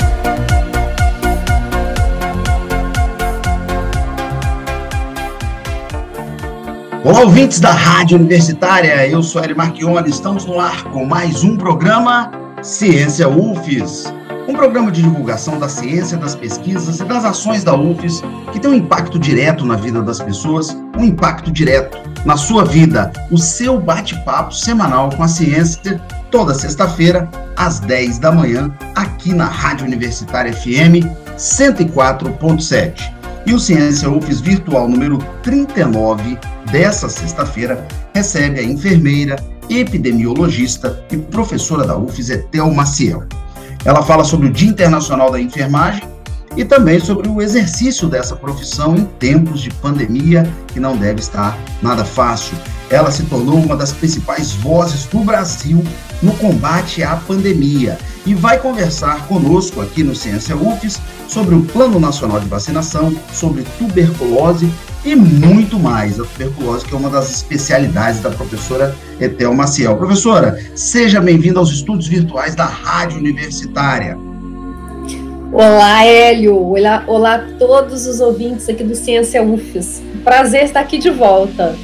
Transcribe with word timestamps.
Olá, 7.07 7.20
ouvintes 7.20 7.61
da 7.61 7.70
Rádio 7.70 8.18
Universitária, 8.18 9.06
eu 9.06 9.23
sou 9.23 9.41
Hélio 9.41 9.56
Marchione, 9.56 10.11
estamos 10.11 10.45
no 10.45 10.59
ar 10.59 10.82
com 10.91 11.05
mais 11.05 11.45
um 11.45 11.56
programa 11.56 12.32
Ciência 12.61 13.29
UFES, 13.29 14.12
um 14.48 14.55
programa 14.55 14.91
de 14.91 15.02
divulgação 15.02 15.56
da 15.56 15.69
ciência, 15.69 16.19
das 16.19 16.34
pesquisas 16.34 16.98
e 16.98 17.05
das 17.05 17.24
ações 17.24 17.62
da 17.62 17.77
UFES 17.77 18.24
que 18.52 18.59
tem 18.59 18.73
um 18.73 18.74
impacto 18.74 19.20
direto 19.20 19.65
na 19.65 19.77
vida 19.77 20.02
das 20.02 20.19
pessoas, 20.19 20.77
um 20.98 21.05
impacto 21.05 21.48
direto 21.52 21.96
na 22.24 22.37
sua 22.37 22.65
vida, 22.65 23.12
o 23.30 23.38
seu 23.38 23.79
bate-papo 23.79 24.52
semanal 24.52 25.09
com 25.10 25.23
a 25.23 25.29
ciência, 25.29 26.02
toda 26.29 26.54
sexta-feira, 26.54 27.30
às 27.57 27.79
10 27.79 28.18
da 28.18 28.32
manhã, 28.32 28.68
aqui 28.96 29.32
na 29.32 29.45
Rádio 29.45 29.87
Universitária 29.87 30.52
FM 30.52 31.07
104.7. 31.38 33.16
E 33.46 33.55
o 33.55 33.60
Ciência 33.60 34.10
UFES 34.10 34.41
Virtual 34.41 34.88
número 34.88 35.18
39 35.45 36.37
dessa 36.73 37.09
sexta-feira 37.09 37.87
recebe 38.12 38.59
a 38.59 38.62
enfermeira, 38.64 39.37
epidemiologista 39.70 41.04
e 41.12 41.16
professora 41.16 41.87
da 41.87 41.96
UFES, 41.96 42.30
Etel 42.30 42.74
Maciel. 42.74 43.23
Ela 43.84 44.02
fala 44.02 44.24
sobre 44.24 44.48
o 44.48 44.52
Dia 44.52 44.68
Internacional 44.68 45.30
da 45.30 45.40
Enfermagem 45.40 46.02
e 46.56 46.65
também 46.65 46.98
sobre 46.98 47.29
o 47.29 47.40
exercício 47.40 48.09
dessa 48.09 48.34
profissão 48.34 48.96
em 48.96 49.04
tempos 49.04 49.60
de 49.60 49.71
pandemia, 49.74 50.43
que 50.66 50.80
não 50.80 50.96
deve 50.96 51.21
estar 51.21 51.56
nada 51.80 52.04
fácil. 52.04 52.56
Ela 52.88 53.10
se 53.10 53.24
tornou 53.24 53.56
uma 53.56 53.76
das 53.76 53.92
principais 53.92 54.52
vozes 54.52 55.06
do 55.06 55.18
Brasil 55.20 55.82
no 56.23 56.32
combate 56.34 57.02
à 57.02 57.16
pandemia 57.16 57.98
e 58.24 58.34
vai 58.34 58.59
conversar 58.59 59.26
conosco 59.26 59.80
aqui 59.80 60.04
no 60.04 60.15
Ciência 60.15 60.56
UFES 60.56 61.01
sobre 61.28 61.54
o 61.54 61.62
Plano 61.62 61.98
Nacional 61.98 62.38
de 62.38 62.46
Vacinação, 62.46 63.15
sobre 63.32 63.65
tuberculose 63.78 64.70
e 65.04 65.16
muito 65.16 65.78
mais. 65.78 66.20
A 66.20 66.25
tuberculose, 66.25 66.84
que 66.84 66.94
é 66.94 66.97
uma 66.97 67.10
das 67.10 67.31
especialidades 67.31 68.20
da 68.20 68.31
professora 68.31 68.94
Etel 69.21 69.53
Maciel. 69.53 69.97
Professora, 69.97 70.59
seja 70.75 71.21
bem-vinda 71.21 71.59
aos 71.59 71.71
estudos 71.71 72.06
virtuais 72.06 72.54
da 72.54 72.66
Rádio 72.66 73.19
Universitária. 73.19 74.16
Olá, 75.53 76.04
Hélio. 76.04 76.56
Olá, 76.56 77.04
olá 77.06 77.34
a 77.37 77.38
todos 77.59 78.06
os 78.06 78.21
ouvintes 78.21 78.69
aqui 78.69 78.84
do 78.84 78.94
Ciência 78.94 79.43
UFES. 79.43 80.03
Prazer 80.22 80.65
estar 80.65 80.81
aqui 80.81 80.98
de 80.98 81.10
volta. 81.10 81.76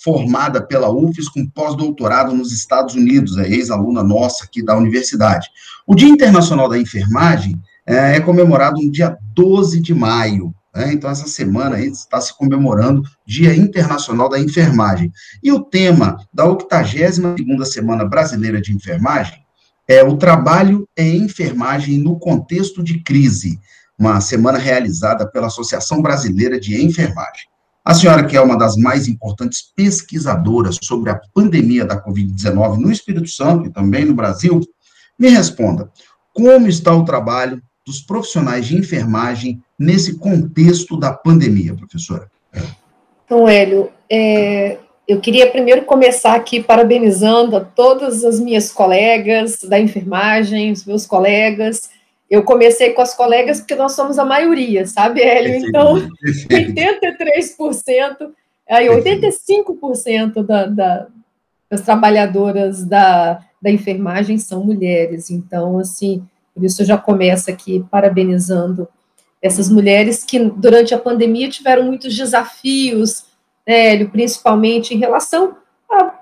formada 0.02 0.64
pela 0.64 0.90
UFES 0.90 1.28
com 1.28 1.46
pós-doutorado 1.46 2.34
nos 2.34 2.52
Estados 2.52 2.94
Unidos, 2.94 3.36
é 3.36 3.48
ex-aluna 3.48 4.02
nossa 4.02 4.44
aqui 4.44 4.64
da 4.64 4.76
universidade. 4.76 5.48
O 5.86 5.94
Dia 5.94 6.08
Internacional 6.08 6.68
da 6.68 6.78
Enfermagem 6.78 7.60
é, 7.86 8.16
é 8.16 8.20
comemorado 8.20 8.80
no 8.80 8.90
dia 8.92 9.16
12 9.34 9.80
de 9.80 9.94
maio. 9.94 10.54
Né? 10.78 10.92
Então, 10.92 11.10
essa 11.10 11.26
semana 11.26 11.74
aí 11.74 11.88
está 11.88 12.20
se 12.20 12.32
comemorando 12.38 13.02
Dia 13.26 13.52
Internacional 13.52 14.28
da 14.28 14.38
Enfermagem. 14.38 15.12
E 15.42 15.50
o 15.50 15.58
tema 15.60 16.24
da 16.32 16.44
82ª 16.44 17.64
Semana 17.64 18.04
Brasileira 18.04 18.60
de 18.60 18.72
Enfermagem 18.72 19.44
é 19.88 20.04
o 20.04 20.16
trabalho 20.16 20.88
em 20.96 21.24
enfermagem 21.24 21.98
no 21.98 22.16
contexto 22.16 22.80
de 22.80 23.02
crise, 23.02 23.58
uma 23.98 24.20
semana 24.20 24.56
realizada 24.56 25.26
pela 25.26 25.48
Associação 25.48 26.00
Brasileira 26.00 26.60
de 26.60 26.80
Enfermagem. 26.80 27.48
A 27.84 27.92
senhora, 27.92 28.24
que 28.24 28.36
é 28.36 28.40
uma 28.40 28.56
das 28.56 28.76
mais 28.76 29.08
importantes 29.08 29.72
pesquisadoras 29.74 30.78
sobre 30.80 31.10
a 31.10 31.20
pandemia 31.34 31.84
da 31.84 32.00
Covid-19 32.00 32.76
no 32.76 32.92
Espírito 32.92 33.28
Santo 33.28 33.66
e 33.66 33.72
também 33.72 34.04
no 34.04 34.14
Brasil, 34.14 34.60
me 35.18 35.28
responda: 35.28 35.90
como 36.32 36.68
está 36.68 36.94
o 36.94 37.04
trabalho 37.04 37.60
dos 37.88 38.02
profissionais 38.02 38.66
de 38.66 38.76
enfermagem 38.76 39.62
nesse 39.78 40.18
contexto 40.18 40.94
da 40.94 41.10
pandemia, 41.10 41.74
professora? 41.74 42.30
Então, 43.24 43.48
Hélio, 43.48 43.90
é, 44.10 44.76
eu 45.06 45.18
queria 45.20 45.50
primeiro 45.50 45.86
começar 45.86 46.34
aqui 46.34 46.62
parabenizando 46.62 47.56
a 47.56 47.60
todas 47.60 48.26
as 48.26 48.38
minhas 48.38 48.70
colegas 48.70 49.62
da 49.62 49.80
enfermagem, 49.80 50.70
os 50.70 50.84
meus 50.84 51.06
colegas. 51.06 51.88
Eu 52.28 52.42
comecei 52.42 52.92
com 52.92 53.00
as 53.00 53.14
colegas 53.14 53.60
porque 53.60 53.74
nós 53.74 53.92
somos 53.92 54.18
a 54.18 54.24
maioria, 54.24 54.86
sabe, 54.86 55.22
Hélio? 55.22 55.54
Então, 55.66 55.94
83%, 56.50 58.32
aí 58.68 58.86
85% 58.86 60.42
da, 60.44 60.66
da, 60.66 61.06
das 61.70 61.80
trabalhadoras 61.80 62.84
da, 62.84 63.42
da 63.62 63.70
enfermagem 63.70 64.36
são 64.36 64.62
mulheres. 64.62 65.30
Então, 65.30 65.78
assim, 65.78 66.22
por 66.58 66.64
isso 66.64 66.82
eu 66.82 66.86
já 66.86 66.98
começo 66.98 67.50
aqui 67.50 67.84
parabenizando 67.90 68.88
essas 69.40 69.70
mulheres 69.70 70.24
que 70.24 70.38
durante 70.38 70.92
a 70.94 70.98
pandemia 70.98 71.48
tiveram 71.48 71.84
muitos 71.84 72.16
desafios, 72.16 73.26
né, 73.66 74.04
principalmente 74.06 74.94
em 74.94 74.98
relação 74.98 75.56
a 75.90 76.14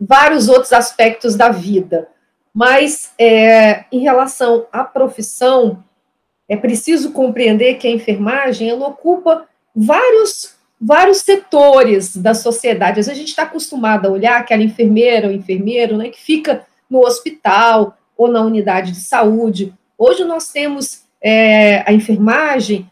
vários 0.00 0.48
outros 0.48 0.72
aspectos 0.72 1.34
da 1.34 1.50
vida. 1.50 2.08
Mas 2.54 3.12
é, 3.18 3.84
em 3.92 4.00
relação 4.00 4.66
à 4.72 4.84
profissão, 4.84 5.84
é 6.48 6.56
preciso 6.56 7.12
compreender 7.12 7.74
que 7.74 7.86
a 7.86 7.90
enfermagem 7.90 8.70
ela 8.70 8.88
ocupa 8.88 9.46
vários 9.74 10.54
vários 10.84 11.18
setores 11.18 12.16
da 12.16 12.34
sociedade. 12.34 12.98
Às 12.98 13.06
vezes 13.06 13.12
a 13.12 13.14
gente 13.14 13.28
está 13.28 13.44
acostumado 13.44 14.06
a 14.06 14.10
olhar 14.10 14.40
aquela 14.40 14.64
enfermeira 14.64 15.28
ou 15.28 15.32
enfermeiro 15.32 15.96
né, 15.96 16.08
que 16.08 16.20
fica 16.20 16.66
no 16.90 17.06
hospital 17.06 17.96
ou 18.16 18.26
na 18.28 18.42
unidade 18.42 18.90
de 18.90 19.00
saúde. 19.00 19.72
Hoje 20.04 20.24
nós 20.24 20.48
temos 20.48 21.04
é, 21.22 21.88
a 21.88 21.92
enfermagem 21.92 22.90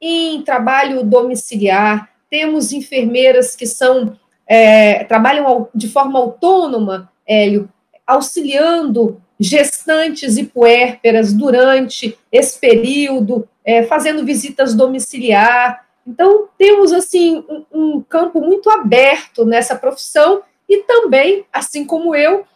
em 0.00 0.42
trabalho 0.42 1.02
domiciliar, 1.02 2.08
temos 2.30 2.72
enfermeiras 2.72 3.56
que 3.56 3.66
são 3.66 4.16
é, 4.46 5.02
trabalham 5.02 5.68
de 5.74 5.88
forma 5.88 6.20
autônoma, 6.20 7.10
Hélio, 7.26 7.68
auxiliando 8.06 9.20
gestantes 9.40 10.36
e 10.36 10.44
puérperas 10.44 11.32
durante 11.32 12.16
esse 12.30 12.60
período, 12.60 13.48
é, 13.64 13.82
fazendo 13.82 14.24
visitas 14.24 14.72
domiciliar. 14.72 15.84
Então, 16.06 16.46
temos, 16.56 16.92
assim, 16.92 17.44
um, 17.48 17.64
um 17.72 18.00
campo 18.02 18.40
muito 18.40 18.70
aberto 18.70 19.44
nessa 19.44 19.74
profissão 19.74 20.42
e 20.68 20.84
também, 20.84 21.44
assim 21.52 21.84
como 21.84 22.14
eu, 22.14 22.46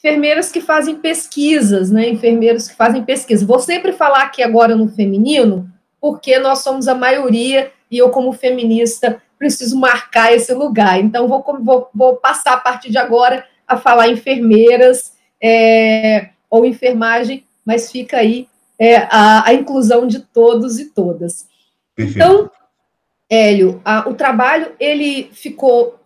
enfermeiras 0.00 0.50
que 0.50 0.62
fazem 0.62 0.96
pesquisas, 0.96 1.90
né? 1.90 2.08
Enfermeiros 2.08 2.66
que 2.66 2.74
fazem 2.74 3.04
pesquisa. 3.04 3.44
Vou 3.44 3.60
sempre 3.60 3.92
falar 3.92 4.22
aqui 4.22 4.42
agora 4.42 4.74
no 4.74 4.88
feminino, 4.88 5.70
porque 6.00 6.38
nós 6.38 6.60
somos 6.60 6.88
a 6.88 6.94
maioria 6.94 7.70
e 7.90 7.98
eu, 7.98 8.08
como 8.08 8.32
feminista, 8.32 9.22
preciso 9.38 9.78
marcar 9.78 10.32
esse 10.32 10.54
lugar. 10.54 10.98
Então, 10.98 11.28
vou, 11.28 11.44
vou, 11.60 11.90
vou 11.94 12.16
passar 12.16 12.54
a 12.54 12.60
partir 12.60 12.90
de 12.90 12.96
agora 12.96 13.46
a 13.68 13.76
falar 13.76 14.08
enfermeiras 14.08 15.12
é, 15.40 16.30
ou 16.48 16.64
enfermagem, 16.64 17.44
mas 17.64 17.92
fica 17.92 18.16
aí 18.16 18.48
é, 18.78 18.96
a, 19.10 19.48
a, 19.48 19.54
inclusão 19.54 20.06
de 20.06 20.20
todos 20.20 20.78
e 20.78 20.86
todas. 20.86 21.46
Perfeito. 21.94 22.16
Então, 22.16 22.50
Hélio, 23.28 23.80
a, 23.84 24.08
o 24.08 24.14
trabalho 24.14 24.72
ele 24.80 25.30
ficou 25.32 26.00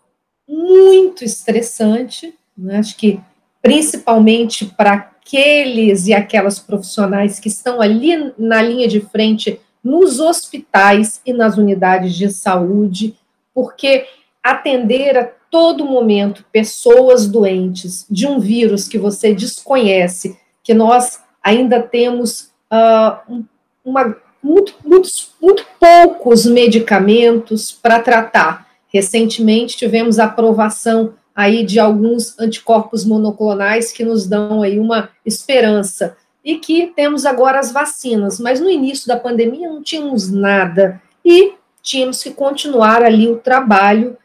muito 0.48 1.24
estressante, 1.24 2.34
né? 2.58 2.78
acho 2.78 2.96
que 2.96 3.20
principalmente 3.64 4.66
para 4.66 4.92
aqueles 4.92 6.06
e 6.06 6.12
aquelas 6.12 6.58
profissionais 6.58 7.40
que 7.40 7.48
estão 7.48 7.80
ali 7.80 8.30
na 8.36 8.60
linha 8.60 8.86
de 8.86 9.00
frente 9.00 9.58
nos 9.82 10.20
hospitais 10.20 11.22
e 11.24 11.32
nas 11.32 11.56
unidades 11.56 12.14
de 12.14 12.28
saúde, 12.28 13.16
porque 13.54 14.04
atender 14.42 15.16
a 15.16 15.24
todo 15.50 15.86
momento 15.86 16.44
pessoas 16.52 17.26
doentes 17.26 18.04
de 18.10 18.26
um 18.26 18.38
vírus 18.38 18.86
que 18.86 18.98
você 18.98 19.32
desconhece, 19.32 20.38
que 20.62 20.74
nós 20.74 21.22
ainda 21.42 21.80
temos 21.80 22.50
uh, 22.70 23.44
uma, 23.82 24.14
muito, 24.42 24.74
muitos, 24.84 25.30
muito 25.40 25.64
poucos 25.80 26.44
medicamentos 26.44 27.72
para 27.72 27.98
tratar. 27.98 28.68
Recentemente 28.92 29.74
tivemos 29.74 30.18
aprovação 30.18 31.14
aí 31.34 31.64
de 31.64 31.80
alguns 31.80 32.38
anticorpos 32.38 33.04
monoclonais 33.04 33.90
que 33.90 34.04
nos 34.04 34.26
dão 34.26 34.62
aí 34.62 34.78
uma 34.78 35.10
esperança 35.26 36.16
e 36.44 36.58
que 36.58 36.92
temos 36.94 37.24
agora 37.24 37.58
as 37.58 37.72
vacinas, 37.72 38.38
mas 38.38 38.60
no 38.60 38.70
início 38.70 39.08
da 39.08 39.16
pandemia 39.16 39.68
não 39.68 39.82
tínhamos 39.82 40.30
nada 40.30 41.00
e 41.24 41.54
tínhamos 41.82 42.22
que 42.22 42.30
continuar 42.30 43.02
ali 43.02 43.28
o 43.28 43.38
trabalho 43.38 44.16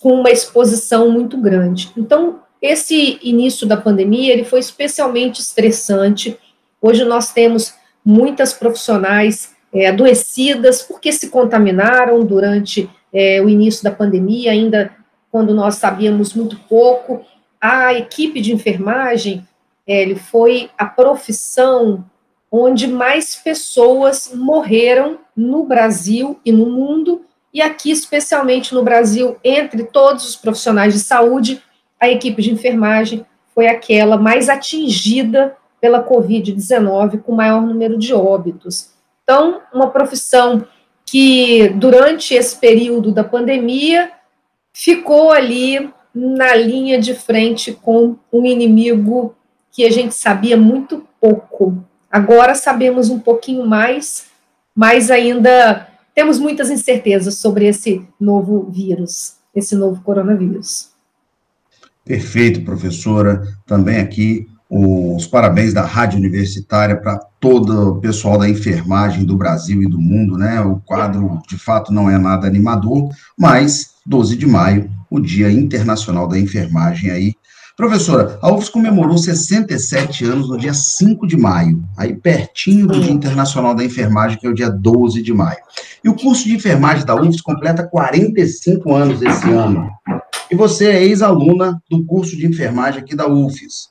com 0.00 0.20
uma 0.20 0.30
exposição 0.30 1.10
muito 1.10 1.36
grande. 1.38 1.90
Então, 1.96 2.40
esse 2.60 3.18
início 3.22 3.66
da 3.66 3.76
pandemia, 3.76 4.32
ele 4.32 4.44
foi 4.44 4.60
especialmente 4.60 5.40
estressante. 5.40 6.38
Hoje 6.80 7.04
nós 7.04 7.32
temos 7.32 7.74
muitas 8.04 8.52
profissionais 8.52 9.54
é, 9.72 9.88
adoecidas 9.88 10.82
porque 10.82 11.12
se 11.12 11.28
contaminaram 11.28 12.24
durante 12.24 12.88
é, 13.12 13.40
o 13.42 13.48
início 13.48 13.82
da 13.82 13.90
pandemia, 13.90 14.52
ainda 14.52 14.92
quando 15.34 15.52
nós 15.52 15.74
sabíamos 15.74 16.32
muito 16.32 16.56
pouco. 16.68 17.24
A 17.60 17.92
equipe 17.92 18.40
de 18.40 18.52
enfermagem 18.52 19.44
foi 20.30 20.70
a 20.78 20.84
profissão 20.84 22.04
onde 22.52 22.86
mais 22.86 23.34
pessoas 23.34 24.30
morreram 24.32 25.18
no 25.36 25.64
Brasil 25.64 26.38
e 26.44 26.52
no 26.52 26.70
mundo, 26.70 27.22
e 27.52 27.60
aqui, 27.60 27.90
especialmente 27.90 28.72
no 28.72 28.84
Brasil, 28.84 29.36
entre 29.42 29.82
todos 29.82 30.24
os 30.24 30.36
profissionais 30.36 30.94
de 30.94 31.00
saúde, 31.00 31.60
a 31.98 32.08
equipe 32.08 32.40
de 32.40 32.52
enfermagem 32.52 33.26
foi 33.52 33.66
aquela 33.66 34.16
mais 34.16 34.48
atingida 34.48 35.56
pela 35.80 36.08
Covid-19, 36.08 37.22
com 37.22 37.32
maior 37.32 37.60
número 37.60 37.98
de 37.98 38.14
óbitos. 38.14 38.90
Então, 39.24 39.62
uma 39.72 39.90
profissão 39.90 40.64
que, 41.04 41.70
durante 41.70 42.34
esse 42.34 42.56
período 42.56 43.10
da 43.10 43.24
pandemia, 43.24 44.12
ficou 44.74 45.30
ali 45.30 45.88
na 46.12 46.54
linha 46.54 47.00
de 47.00 47.14
frente 47.14 47.72
com 47.72 48.16
um 48.32 48.44
inimigo 48.44 49.34
que 49.70 49.84
a 49.84 49.90
gente 49.90 50.14
sabia 50.14 50.56
muito 50.56 51.06
pouco. 51.20 51.82
Agora 52.10 52.54
sabemos 52.54 53.08
um 53.08 53.18
pouquinho 53.18 53.66
mais, 53.66 54.26
mas 54.74 55.10
ainda 55.10 55.88
temos 56.14 56.38
muitas 56.38 56.70
incertezas 56.70 57.38
sobre 57.38 57.66
esse 57.66 58.06
novo 58.20 58.70
vírus, 58.70 59.36
esse 59.54 59.74
novo 59.74 60.02
coronavírus. 60.02 60.90
Perfeito, 62.04 62.62
professora. 62.62 63.42
Também 63.66 63.98
aqui 63.98 64.46
os 64.68 65.26
parabéns 65.26 65.72
da 65.72 65.82
Rádio 65.82 66.18
Universitária 66.18 66.96
para 66.96 67.18
todo 67.40 67.90
o 67.90 68.00
pessoal 68.00 68.38
da 68.38 68.48
enfermagem 68.48 69.24
do 69.24 69.36
Brasil 69.36 69.82
e 69.82 69.88
do 69.88 70.00
mundo, 70.00 70.36
né? 70.36 70.60
O 70.60 70.80
quadro, 70.80 71.40
de 71.48 71.58
fato, 71.58 71.92
não 71.92 72.08
é 72.10 72.18
nada 72.18 72.46
animador, 72.46 73.08
mas 73.38 73.93
12 74.06 74.36
de 74.36 74.46
maio, 74.46 74.90
o 75.10 75.20
Dia 75.20 75.50
Internacional 75.50 76.28
da 76.28 76.38
Enfermagem 76.38 77.10
aí. 77.10 77.34
Professora, 77.76 78.38
a 78.40 78.52
UFS 78.52 78.68
comemorou 78.68 79.18
67 79.18 80.24
anos 80.24 80.48
no 80.48 80.56
dia 80.56 80.72
5 80.72 81.26
de 81.26 81.36
maio, 81.36 81.82
aí 81.96 82.14
pertinho 82.14 82.86
do 82.86 83.00
Dia 83.00 83.10
Internacional 83.10 83.74
da 83.74 83.84
Enfermagem, 83.84 84.38
que 84.38 84.46
é 84.46 84.50
o 84.50 84.54
dia 84.54 84.70
12 84.70 85.20
de 85.22 85.32
maio. 85.32 85.58
E 86.04 86.08
o 86.08 86.14
curso 86.14 86.44
de 86.44 86.54
enfermagem 86.54 87.04
da 87.04 87.16
UFS 87.16 87.40
completa 87.40 87.82
45 87.82 88.94
anos 88.94 89.22
esse 89.22 89.50
ano. 89.50 89.90
E 90.50 90.54
você 90.54 90.86
é 90.86 91.02
ex-aluna 91.02 91.82
do 91.90 92.04
curso 92.04 92.36
de 92.36 92.46
enfermagem 92.46 93.00
aqui 93.00 93.16
da 93.16 93.26
UFS. 93.26 93.88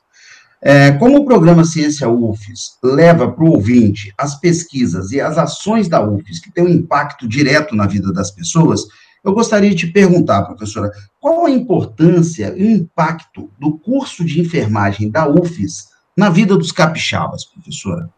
É, 0.66 0.92
como 0.94 1.18
o 1.18 1.26
programa 1.26 1.66
Ciência 1.66 2.08
UFES 2.08 2.78
leva 2.82 3.30
para 3.30 3.44
o 3.44 3.52
ouvinte 3.52 4.14
as 4.18 4.40
pesquisas 4.40 5.12
e 5.12 5.20
as 5.20 5.38
ações 5.38 5.90
da 5.90 6.02
UFES 6.02 6.40
que 6.40 6.54
têm 6.54 6.64
um 6.64 6.70
impacto 6.70 7.28
direto 7.28 7.76
na 7.76 7.86
vida 7.86 8.14
das 8.14 8.32
pessoas, 8.32 8.84
eu 9.24 9.34
gostaria 9.34 9.74
de 9.74 9.88
perguntar, 9.88 10.44
professora, 10.44 10.92
qual 11.20 11.46
a 11.46 11.52
importância 11.52 12.54
e 12.56 12.64
o 12.64 12.70
impacto 12.70 13.50
do 13.60 13.78
curso 13.78 14.26
de 14.26 14.42
enfermagem 14.42 15.10
da 15.10 15.28
UFES 15.28 15.90
na 16.16 16.30
vida 16.30 16.58
dos 16.58 16.72
capixabas, 16.72 17.46
professora? 17.46 18.10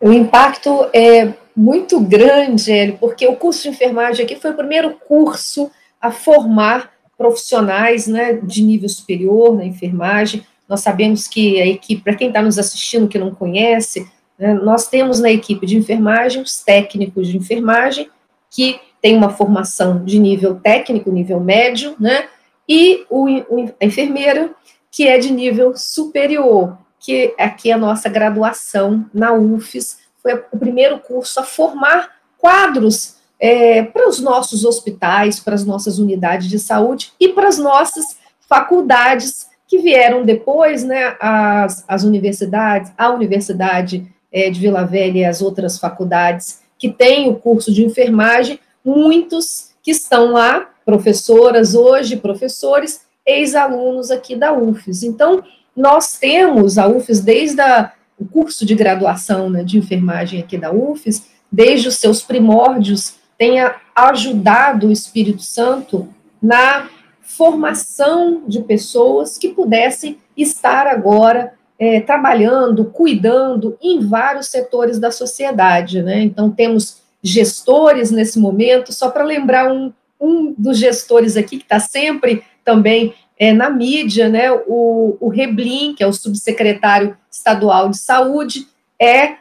O 0.00 0.12
impacto 0.12 0.86
é 0.92 1.32
muito 1.56 2.00
grande, 2.00 2.96
porque 2.98 3.26
o 3.26 3.36
curso 3.36 3.62
de 3.62 3.68
enfermagem 3.68 4.24
aqui 4.24 4.36
foi 4.36 4.50
o 4.50 4.56
primeiro 4.56 4.96
curso 5.06 5.70
a 6.00 6.10
formar 6.10 6.90
profissionais 7.16 8.06
né, 8.06 8.34
de 8.34 8.62
nível 8.62 8.88
superior 8.88 9.54
na 9.54 9.64
enfermagem, 9.64 10.44
nós 10.68 10.80
sabemos 10.80 11.28
que 11.28 11.60
a 11.60 11.66
equipe, 11.66 12.02
para 12.02 12.14
quem 12.14 12.28
está 12.28 12.42
nos 12.42 12.58
assistindo 12.58 13.08
que 13.08 13.18
não 13.18 13.34
conhece, 13.34 14.08
né, 14.38 14.54
nós 14.54 14.88
temos 14.88 15.20
na 15.20 15.30
equipe 15.30 15.66
de 15.66 15.76
enfermagem 15.76 16.42
os 16.42 16.62
técnicos 16.62 17.28
de 17.28 17.36
enfermagem, 17.36 18.08
que 18.50 18.80
tem 19.04 19.14
uma 19.14 19.28
formação 19.28 20.02
de 20.02 20.18
nível 20.18 20.54
técnico, 20.54 21.12
nível 21.12 21.38
médio, 21.38 21.94
né? 22.00 22.26
E 22.66 23.04
o, 23.10 23.28
o, 23.28 23.70
a 23.78 23.84
enfermeira, 23.84 24.50
que 24.90 25.06
é 25.06 25.18
de 25.18 25.30
nível 25.30 25.76
superior, 25.76 26.78
que 26.98 27.34
aqui 27.38 27.70
é 27.70 27.74
a 27.74 27.78
nossa 27.78 28.08
graduação 28.08 29.04
na 29.12 29.34
UFES, 29.34 29.98
foi 30.22 30.42
o 30.50 30.58
primeiro 30.58 30.98
curso 31.00 31.38
a 31.38 31.42
formar 31.42 32.12
quadros 32.38 33.16
é, 33.38 33.82
para 33.82 34.08
os 34.08 34.20
nossos 34.20 34.64
hospitais, 34.64 35.38
para 35.38 35.54
as 35.54 35.66
nossas 35.66 35.98
unidades 35.98 36.48
de 36.48 36.58
saúde 36.58 37.12
e 37.20 37.28
para 37.28 37.48
as 37.48 37.58
nossas 37.58 38.16
faculdades 38.48 39.48
que 39.68 39.80
vieram 39.80 40.24
depois, 40.24 40.82
né, 40.82 41.14
as, 41.20 41.84
as 41.86 42.04
universidades, 42.04 42.90
a 42.96 43.10
Universidade 43.10 44.10
é, 44.32 44.48
de 44.48 44.58
Vila 44.58 44.86
Velha 44.86 45.18
e 45.18 45.24
as 45.26 45.42
outras 45.42 45.78
faculdades 45.78 46.62
que 46.78 46.88
têm 46.90 47.28
o 47.28 47.36
curso 47.36 47.70
de 47.70 47.84
enfermagem, 47.84 48.58
muitos 48.84 49.70
que 49.82 49.90
estão 49.90 50.32
lá, 50.32 50.70
professoras 50.84 51.74
hoje, 51.74 52.16
professores, 52.16 53.02
ex-alunos 53.26 54.10
aqui 54.10 54.36
da 54.36 54.52
UFES. 54.52 55.02
Então, 55.02 55.42
nós 55.74 56.18
temos 56.18 56.78
a 56.78 56.86
UFES 56.86 57.20
desde 57.20 57.60
a, 57.60 57.92
o 58.18 58.24
curso 58.24 58.64
de 58.64 58.74
graduação 58.74 59.48
né, 59.48 59.64
de 59.64 59.78
enfermagem 59.78 60.40
aqui 60.40 60.58
da 60.58 60.72
UFES, 60.72 61.26
desde 61.50 61.88
os 61.88 61.96
seus 61.96 62.22
primórdios, 62.22 63.14
tenha 63.38 63.76
ajudado 63.94 64.88
o 64.88 64.92
Espírito 64.92 65.42
Santo 65.42 66.08
na 66.42 66.88
formação 67.20 68.42
de 68.46 68.60
pessoas 68.60 69.38
que 69.38 69.48
pudessem 69.48 70.18
estar 70.36 70.86
agora 70.86 71.54
é, 71.78 72.00
trabalhando, 72.00 72.84
cuidando 72.86 73.76
em 73.82 74.06
vários 74.06 74.48
setores 74.48 74.98
da 74.98 75.10
sociedade. 75.10 76.02
Né? 76.02 76.22
Então, 76.22 76.50
temos 76.50 77.03
gestores 77.24 78.10
nesse 78.10 78.38
momento, 78.38 78.92
só 78.92 79.10
para 79.10 79.24
lembrar 79.24 79.72
um, 79.72 79.90
um 80.20 80.54
dos 80.56 80.78
gestores 80.78 81.38
aqui, 81.38 81.56
que 81.56 81.64
está 81.64 81.80
sempre 81.80 82.44
também 82.62 83.14
é, 83.38 83.50
na 83.50 83.70
mídia, 83.70 84.28
né? 84.28 84.52
o, 84.52 85.16
o 85.18 85.28
Reblin, 85.30 85.94
que 85.94 86.04
é 86.04 86.06
o 86.06 86.12
subsecretário 86.12 87.16
estadual 87.30 87.88
de 87.88 87.96
saúde, 87.96 88.68
é 89.00 89.36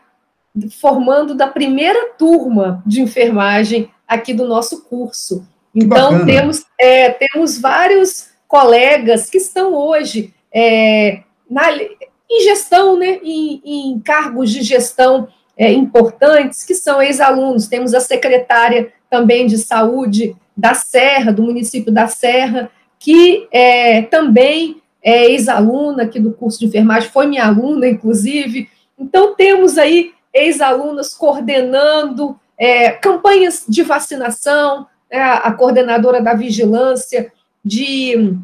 formando 0.79 1.35
da 1.35 1.47
primeira 1.47 2.13
turma 2.17 2.81
de 2.85 3.01
enfermagem 3.01 3.89
aqui 4.07 4.33
do 4.33 4.47
nosso 4.47 4.83
curso. 4.85 5.45
Então, 5.75 6.25
temos, 6.25 6.63
é, 6.79 7.09
temos 7.09 7.59
vários 7.59 8.29
colegas 8.47 9.29
que 9.29 9.37
estão 9.37 9.73
hoje 9.73 10.33
é, 10.53 11.23
na, 11.49 11.73
em 11.73 12.43
gestão, 12.43 12.97
né, 12.97 13.19
em, 13.23 13.61
em 13.65 13.99
cargos 13.99 14.51
de 14.51 14.61
gestão 14.61 15.27
é, 15.57 15.71
importantes, 15.71 16.63
que 16.63 16.75
são 16.75 17.01
ex-alunos. 17.01 17.67
Temos 17.67 17.93
a 17.93 17.99
secretária 17.99 18.91
também 19.09 19.45
de 19.45 19.57
saúde 19.57 20.35
da 20.55 20.73
Serra, 20.73 21.31
do 21.31 21.43
município 21.43 21.91
da 21.91 22.07
Serra, 22.07 22.69
que 22.99 23.47
é, 23.51 24.03
também 24.03 24.81
é 25.03 25.25
ex-aluna 25.31 26.03
aqui 26.03 26.19
do 26.19 26.31
curso 26.31 26.59
de 26.59 26.65
enfermagem, 26.65 27.09
foi 27.09 27.27
minha 27.27 27.45
aluna, 27.45 27.87
inclusive. 27.87 28.69
Então, 28.97 29.35
temos 29.35 29.77
aí 29.77 30.13
ex-alunas 30.33 31.13
coordenando 31.13 32.39
é, 32.57 32.91
campanhas 32.91 33.65
de 33.67 33.83
vacinação, 33.83 34.87
é, 35.09 35.21
a 35.21 35.51
coordenadora 35.51 36.21
da 36.21 36.33
vigilância 36.33 37.31
de, 37.63 38.35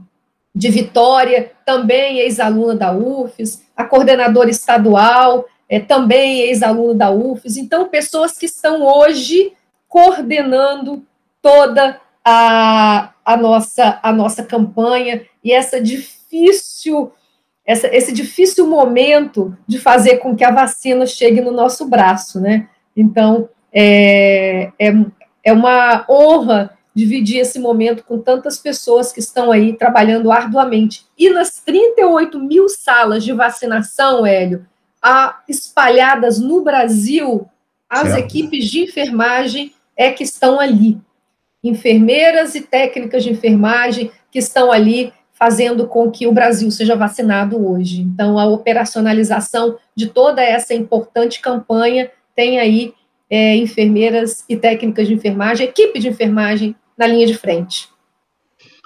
de 0.54 0.70
Vitória, 0.70 1.52
também 1.66 2.20
ex-aluna 2.20 2.76
da 2.76 2.92
UFES, 2.92 3.64
a 3.76 3.86
coordenadora 3.86 4.50
estadual, 4.50 5.46
é, 5.70 5.80
também 5.80 6.42
ex-aluna 6.42 6.96
da 6.96 7.12
UFES. 7.12 7.56
Então, 7.56 7.88
pessoas 7.88 8.38
que 8.38 8.48
estão 8.48 8.82
hoje 8.82 9.54
coordenando 9.88 11.06
toda 11.42 12.02
a, 12.26 13.14
a, 13.24 13.38
nossa, 13.38 14.00
a 14.02 14.12
nossa 14.12 14.44
campanha 14.44 15.24
e 15.44 15.52
essa 15.52 15.80
difícil, 15.80 17.12
essa, 17.66 17.88
esse 17.96 18.12
difícil 18.12 18.68
momento 18.68 19.56
de 19.68 19.78
fazer 19.78 20.18
com 20.18 20.36
que 20.36 20.44
a 20.44 20.52
vacina 20.52 21.06
chegue 21.06 21.40
no 21.40 21.52
nosso 21.52 21.88
braço, 21.88 22.42
né? 22.42 22.68
Então, 22.98 23.48
é, 23.72 24.72
é, 24.80 24.94
é 25.44 25.54
uma 25.54 26.06
honra 26.10 26.78
dividir 26.94 27.40
esse 27.40 27.60
momento 27.60 28.04
com 28.04 28.20
tantas 28.20 28.58
pessoas 28.58 29.12
que 29.12 29.20
estão 29.20 29.52
aí 29.52 29.74
trabalhando 29.74 30.32
arduamente. 30.32 31.06
E 31.18 31.30
nas 31.30 31.62
38 31.62 32.40
mil 32.40 32.68
salas 32.68 33.24
de 33.24 33.32
vacinação, 33.32 34.26
Hélio, 34.26 34.66
a, 35.02 35.42
espalhadas 35.48 36.40
no 36.40 36.64
Brasil, 36.64 37.48
as 37.90 38.10
certo. 38.10 38.20
equipes 38.20 38.66
de 38.66 38.82
enfermagem 38.82 39.74
é 39.96 40.12
que 40.12 40.24
estão 40.24 40.60
ali. 40.60 41.00
Enfermeiras 41.64 42.56
e 42.56 42.62
técnicas 42.62 43.24
de 43.24 43.32
enfermagem 43.32 44.12
que 44.32 44.40
estão 44.40 44.72
ali 44.72 45.12
fazendo 45.34 45.88
com 45.88 46.12
que 46.12 46.28
o 46.28 46.34
Brasil 46.34 46.70
seja 46.70 46.96
vacinado 46.96 47.66
hoje. 47.66 48.02
Então, 48.02 48.38
a 48.38 48.46
operacionalização 48.46 49.78
de 49.96 50.08
toda 50.08 50.44
essa 50.44 50.74
importante 50.74 51.40
campanha 51.40 52.12
tem 52.36 52.60
aí 52.60 52.94
é, 53.30 53.56
enfermeiras 53.56 54.44
e 54.50 54.58
técnicas 54.58 55.08
de 55.08 55.14
enfermagem, 55.14 55.68
equipe 55.68 56.00
de 56.00 56.10
enfermagem 56.10 56.76
na 56.98 57.08
linha 57.08 57.26
de 57.26 57.38
frente. 57.38 57.88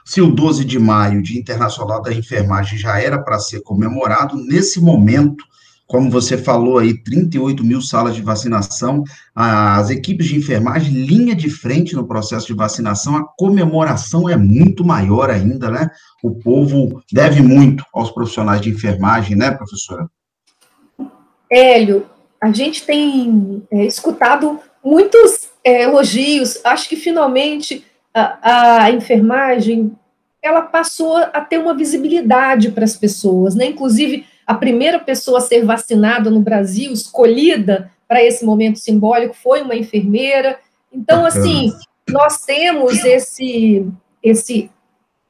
Se 0.06 0.22
o 0.22 0.30
12 0.30 0.66
de 0.66 0.78
maio, 0.78 1.24
Dia 1.24 1.40
Internacional 1.40 2.02
da 2.02 2.14
Enfermagem, 2.14 2.78
já 2.78 3.00
era 3.00 3.18
para 3.18 3.40
ser 3.40 3.62
comemorado, 3.62 4.36
nesse 4.36 4.82
momento, 4.82 5.44
como 5.86 6.10
você 6.10 6.38
falou 6.38 6.80
aí, 6.80 6.94
38 6.94 7.64
mil 7.64 7.82
salas 7.82 8.16
de 8.16 8.22
vacinação, 8.22 9.04
as 9.36 9.90
equipes 9.90 10.28
de 10.28 10.38
enfermagem, 10.38 11.06
linha 11.06 11.36
de 11.36 11.50
frente 11.50 11.96
no 11.96 12.08
processo 12.08 12.48
de 12.48 12.54
vacinação, 12.54 13.16
a 13.16 13.24
comemoração 13.38 14.28
é 14.30 14.36
muito 14.36 14.84
maior 14.84 15.30
ainda, 15.30 15.70
né? 15.70 15.90
O 16.24 16.32
povo 16.32 17.04
deve 17.12 17.42
muito 17.42 17.86
aos 17.94 18.10
profissionais 18.12 18.62
de 18.62 18.70
enfermagem, 18.70 19.36
né, 19.36 19.52
professora? 19.52 20.10
Hélio, 21.52 22.08
a 22.42 22.52
gente 22.52 22.86
tem 22.86 23.64
é, 23.70 23.86
escutado 23.86 24.60
muitos 24.84 25.50
é, 25.64 25.84
elogios. 25.84 26.60
Acho 26.64 26.90
que 26.90 26.96
finalmente 26.96 27.86
a, 28.14 28.84
a, 28.84 28.92
enfermagem 28.92 29.92
ela 30.42 30.62
passou 30.62 31.16
a 31.16 31.40
ter 31.40 31.58
uma 31.58 31.74
visibilidade 31.74 32.72
para 32.72 32.84
as 32.84 32.98
pessoas, 32.98 33.56
né? 33.56 33.68
Inclusive 33.68 34.26
a 34.46 34.54
primeira 34.54 35.00
pessoa 35.00 35.38
a 35.38 35.42
ser 35.42 35.64
vacinada 35.66 36.30
no 36.30 36.42
Brasil, 36.42 36.92
escolhida 36.92 37.92
para 38.08 38.24
esse 38.24 38.46
momento 38.46 38.80
simbólico, 38.80 39.36
foi 39.36 39.62
uma 39.62 39.76
enfermeira. 39.76 40.60
Então, 40.92 41.26
assim, 41.26 41.74
nós 42.08 42.42
temos 42.42 43.04
esse, 43.04 43.88
esse 44.22 44.70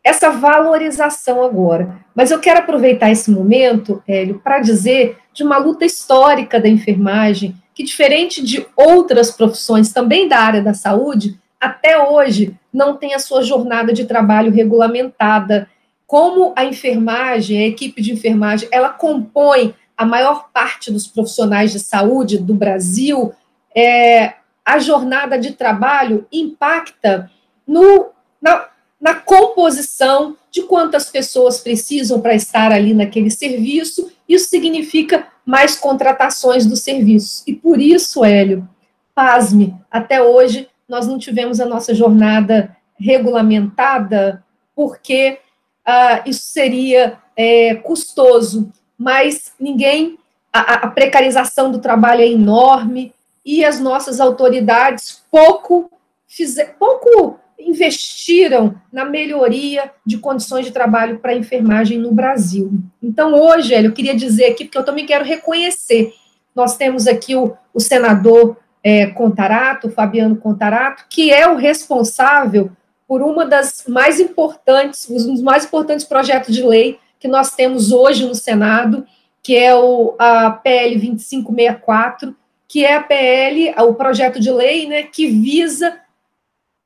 essa 0.03 0.29
valorização 0.31 1.43
agora. 1.43 1.97
Mas 2.13 2.29
eu 2.29 2.39
quero 2.39 2.59
aproveitar 2.59 3.09
esse 3.09 3.31
momento, 3.31 4.03
Hélio, 4.07 4.41
para 4.43 4.59
dizer 4.59 5.17
de 5.33 5.43
uma 5.43 5.57
luta 5.57 5.85
histórica 5.85 6.59
da 6.59 6.67
enfermagem, 6.67 7.55
que, 7.73 7.83
diferente 7.83 8.43
de 8.43 8.67
outras 8.75 9.31
profissões 9.31 9.91
também 9.91 10.27
da 10.27 10.37
área 10.37 10.61
da 10.61 10.73
saúde, 10.73 11.39
até 11.59 11.97
hoje 11.97 12.55
não 12.71 12.97
tem 12.97 13.13
a 13.13 13.19
sua 13.19 13.41
jornada 13.41 13.93
de 13.93 14.05
trabalho 14.05 14.51
regulamentada. 14.51 15.67
Como 16.13 16.53
a 16.55 16.63
enfermagem, 16.63 17.57
a 17.57 17.65
equipe 17.65 17.99
de 17.99 18.13
enfermagem, 18.13 18.69
ela 18.71 18.89
compõe 18.89 19.73
a 19.97 20.05
maior 20.05 20.51
parte 20.53 20.91
dos 20.91 21.07
profissionais 21.07 21.71
de 21.71 21.79
saúde 21.79 22.37
do 22.37 22.53
Brasil, 22.53 23.33
é, 23.75 24.35
a 24.63 24.77
jornada 24.77 25.39
de 25.39 25.53
trabalho 25.53 26.27
impacta 26.31 27.31
no, 27.65 28.11
na, 28.39 28.67
na 29.01 29.15
composição 29.15 30.37
de 30.51 30.61
quantas 30.61 31.09
pessoas 31.09 31.59
precisam 31.59 32.21
para 32.21 32.35
estar 32.35 32.71
ali 32.71 32.93
naquele 32.93 33.31
serviço, 33.31 34.11
isso 34.29 34.49
significa 34.49 35.29
mais 35.43 35.75
contratações 35.75 36.63
do 36.67 36.75
serviço. 36.75 37.41
E 37.47 37.55
por 37.55 37.81
isso, 37.81 38.23
Hélio, 38.23 38.69
pasme, 39.15 39.73
até 39.89 40.21
hoje 40.21 40.69
nós 40.87 41.07
não 41.07 41.17
tivemos 41.17 41.59
a 41.59 41.65
nossa 41.65 41.91
jornada 41.95 42.77
regulamentada, 42.99 44.43
porque 44.75 45.39
ah, 45.85 46.23
isso 46.25 46.43
seria 46.43 47.17
é, 47.35 47.75
custoso, 47.75 48.71
mas 48.97 49.53
ninguém, 49.59 50.17
a, 50.51 50.85
a 50.85 50.87
precarização 50.87 51.71
do 51.71 51.79
trabalho 51.79 52.21
é 52.21 52.27
enorme, 52.27 53.13
e 53.45 53.65
as 53.65 53.79
nossas 53.79 54.19
autoridades 54.19 55.21
pouco, 55.29 55.91
fizer, 56.27 56.75
pouco 56.79 57.39
investiram 57.59 58.75
na 58.91 59.05
melhoria 59.05 59.91
de 60.05 60.17
condições 60.17 60.65
de 60.65 60.71
trabalho 60.71 61.19
para 61.19 61.35
enfermagem 61.35 61.97
no 61.97 62.11
Brasil. 62.11 62.71
Então, 63.01 63.33
hoje, 63.33 63.73
eu 63.73 63.91
queria 63.91 64.15
dizer 64.15 64.45
aqui, 64.45 64.65
porque 64.65 64.77
eu 64.77 64.85
também 64.85 65.05
quero 65.05 65.23
reconhecer, 65.23 66.13
nós 66.55 66.77
temos 66.77 67.07
aqui 67.07 67.35
o, 67.35 67.55
o 67.73 67.79
senador 67.79 68.57
é, 68.83 69.07
Contarato, 69.07 69.89
Fabiano 69.89 70.35
Contarato, 70.35 71.05
que 71.09 71.31
é 71.31 71.47
o 71.47 71.55
responsável 71.55 72.71
por 73.13 73.21
uma 73.21 73.45
das 73.45 73.83
mais 73.87 74.19
importantes, 74.19 75.07
um 75.07 75.33
dos 75.33 75.43
mais 75.43 75.65
importantes 75.65 76.03
projetos 76.03 76.55
de 76.55 76.63
lei 76.63 76.97
que 77.19 77.27
nós 77.27 77.51
temos 77.51 77.91
hoje 77.91 78.25
no 78.25 78.33
Senado, 78.33 79.05
que 79.43 79.55
é 79.55 79.75
o, 79.75 80.15
a 80.17 80.49
PL 80.49 80.95
2564, 80.95 82.35
que 82.67 82.83
é 82.83 82.95
a 82.95 83.03
PL, 83.03 83.71
o 83.81 83.93
projeto 83.93 84.39
de 84.39 84.51
lei, 84.51 84.87
né, 84.87 85.03
que 85.03 85.27
visa 85.27 85.99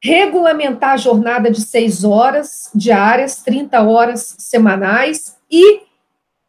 regulamentar 0.03 0.95
a 0.95 0.97
jornada 0.97 1.49
de 1.49 1.61
seis 1.61 2.03
horas 2.03 2.69
diárias, 2.75 3.41
30 3.41 3.81
horas 3.83 4.35
semanais 4.37 5.37
e, 5.49 5.83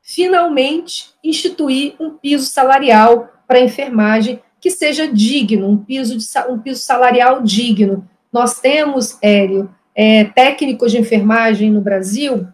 finalmente, 0.02 1.11
instituir 1.23 1.94
um 2.00 2.11
piso 2.11 2.47
salarial 2.47 3.32
para 3.47 3.58
a 3.58 3.62
enfermagem 3.62 4.40
que 4.61 4.73
seja 4.73 5.06
digno, 5.06 5.68
um 5.68 5.78
piso, 5.78 6.18
de, 6.18 6.26
um 6.50 6.58
piso 6.58 6.82
salarial 6.82 7.44
digno. 7.44 8.04
Nós 8.32 8.61
temos, 8.61 9.18
Hélio, 9.23 9.70
é, 9.94 10.25
técnicos 10.25 10.92
de 10.92 10.99
enfermagem 10.99 11.70
no 11.70 11.80
Brasil 11.80 12.47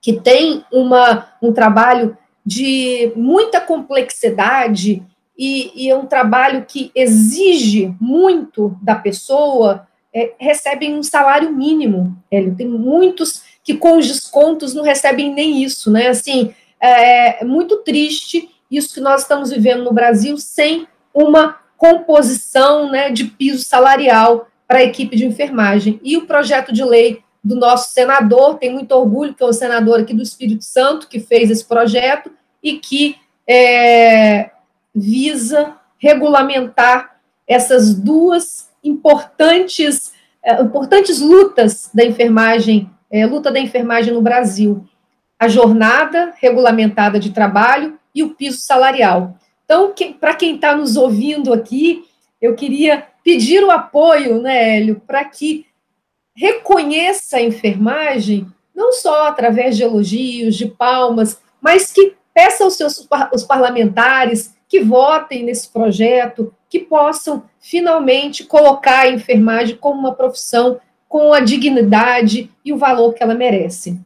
que 0.00 0.12
tem 0.12 0.62
uma, 0.70 1.28
um 1.40 1.50
trabalho 1.50 2.16
de 2.44 3.10
muita 3.16 3.58
complexidade 3.58 5.02
e, 5.38 5.72
e 5.74 5.88
é 5.88 5.96
um 5.96 6.04
trabalho 6.04 6.66
que 6.66 6.92
exige 6.94 7.94
muito 7.98 8.76
da 8.82 8.94
pessoa, 8.94 9.88
é, 10.12 10.34
recebem 10.38 10.94
um 10.94 11.02
salário 11.02 11.50
mínimo. 11.50 12.16
Hélio. 12.30 12.54
Tem 12.54 12.68
muitos 12.68 13.42
que 13.64 13.74
com 13.74 13.96
os 13.96 14.06
descontos 14.06 14.74
não 14.74 14.84
recebem 14.84 15.32
nem 15.32 15.64
isso, 15.64 15.90
né? 15.90 16.08
Assim, 16.08 16.54
é, 16.78 17.40
é 17.40 17.44
muito 17.44 17.78
triste 17.78 18.50
isso 18.70 18.92
que 18.92 19.00
nós 19.00 19.22
estamos 19.22 19.50
vivendo 19.50 19.84
no 19.84 19.92
Brasil 19.92 20.36
sem 20.36 20.86
uma 21.14 21.58
composição 21.78 22.90
né, 22.90 23.10
de 23.10 23.24
piso 23.24 23.64
salarial 23.64 24.48
para 24.66 24.78
a 24.78 24.84
equipe 24.84 25.16
de 25.16 25.26
enfermagem. 25.26 26.00
E 26.02 26.16
o 26.16 26.26
projeto 26.26 26.72
de 26.72 26.84
lei 26.84 27.22
do 27.42 27.54
nosso 27.54 27.92
senador, 27.92 28.56
tem 28.56 28.72
muito 28.72 28.92
orgulho 28.92 29.34
que 29.34 29.42
é 29.42 29.46
o 29.46 29.52
senador 29.52 30.00
aqui 30.00 30.14
do 30.14 30.22
Espírito 30.22 30.64
Santo 30.64 31.08
que 31.08 31.20
fez 31.20 31.50
esse 31.50 31.64
projeto 31.64 32.30
e 32.62 32.78
que 32.78 33.16
é, 33.46 34.50
visa 34.94 35.76
regulamentar 35.98 37.20
essas 37.46 37.94
duas 37.94 38.70
importantes, 38.82 40.12
é, 40.42 40.60
importantes 40.62 41.20
lutas 41.20 41.90
da 41.92 42.02
enfermagem, 42.02 42.90
é, 43.10 43.26
luta 43.26 43.52
da 43.52 43.60
enfermagem 43.60 44.14
no 44.14 44.22
Brasil. 44.22 44.84
A 45.38 45.46
jornada 45.46 46.32
regulamentada 46.40 47.18
de 47.18 47.30
trabalho 47.30 47.98
e 48.14 48.22
o 48.22 48.30
piso 48.30 48.58
salarial. 48.58 49.36
Então, 49.64 49.92
que, 49.92 50.14
para 50.14 50.34
quem 50.34 50.54
está 50.54 50.74
nos 50.74 50.96
ouvindo 50.96 51.52
aqui, 51.52 52.04
eu 52.40 52.54
queria 52.54 53.06
pedir 53.24 53.64
o 53.64 53.70
apoio, 53.70 54.40
né, 54.40 54.76
Hélio, 54.76 55.02
para 55.06 55.24
que 55.24 55.66
reconheça 56.36 57.38
a 57.38 57.42
enfermagem, 57.42 58.46
não 58.74 58.92
só 58.92 59.28
através 59.28 59.76
de 59.76 59.82
elogios, 59.82 60.56
de 60.56 60.66
palmas, 60.66 61.40
mas 61.60 61.90
que 61.90 62.14
peça 62.34 62.64
aos 62.64 62.76
seus 62.76 63.08
os 63.32 63.42
parlamentares 63.44 64.54
que 64.68 64.80
votem 64.80 65.44
nesse 65.44 65.68
projeto, 65.68 66.52
que 66.68 66.80
possam 66.80 67.44
finalmente 67.60 68.44
colocar 68.44 69.00
a 69.00 69.10
enfermagem 69.10 69.76
como 69.76 70.00
uma 70.00 70.14
profissão 70.14 70.80
com 71.08 71.32
a 71.32 71.40
dignidade 71.40 72.50
e 72.64 72.72
o 72.72 72.76
valor 72.76 73.14
que 73.14 73.22
ela 73.22 73.34
merece. 73.34 73.98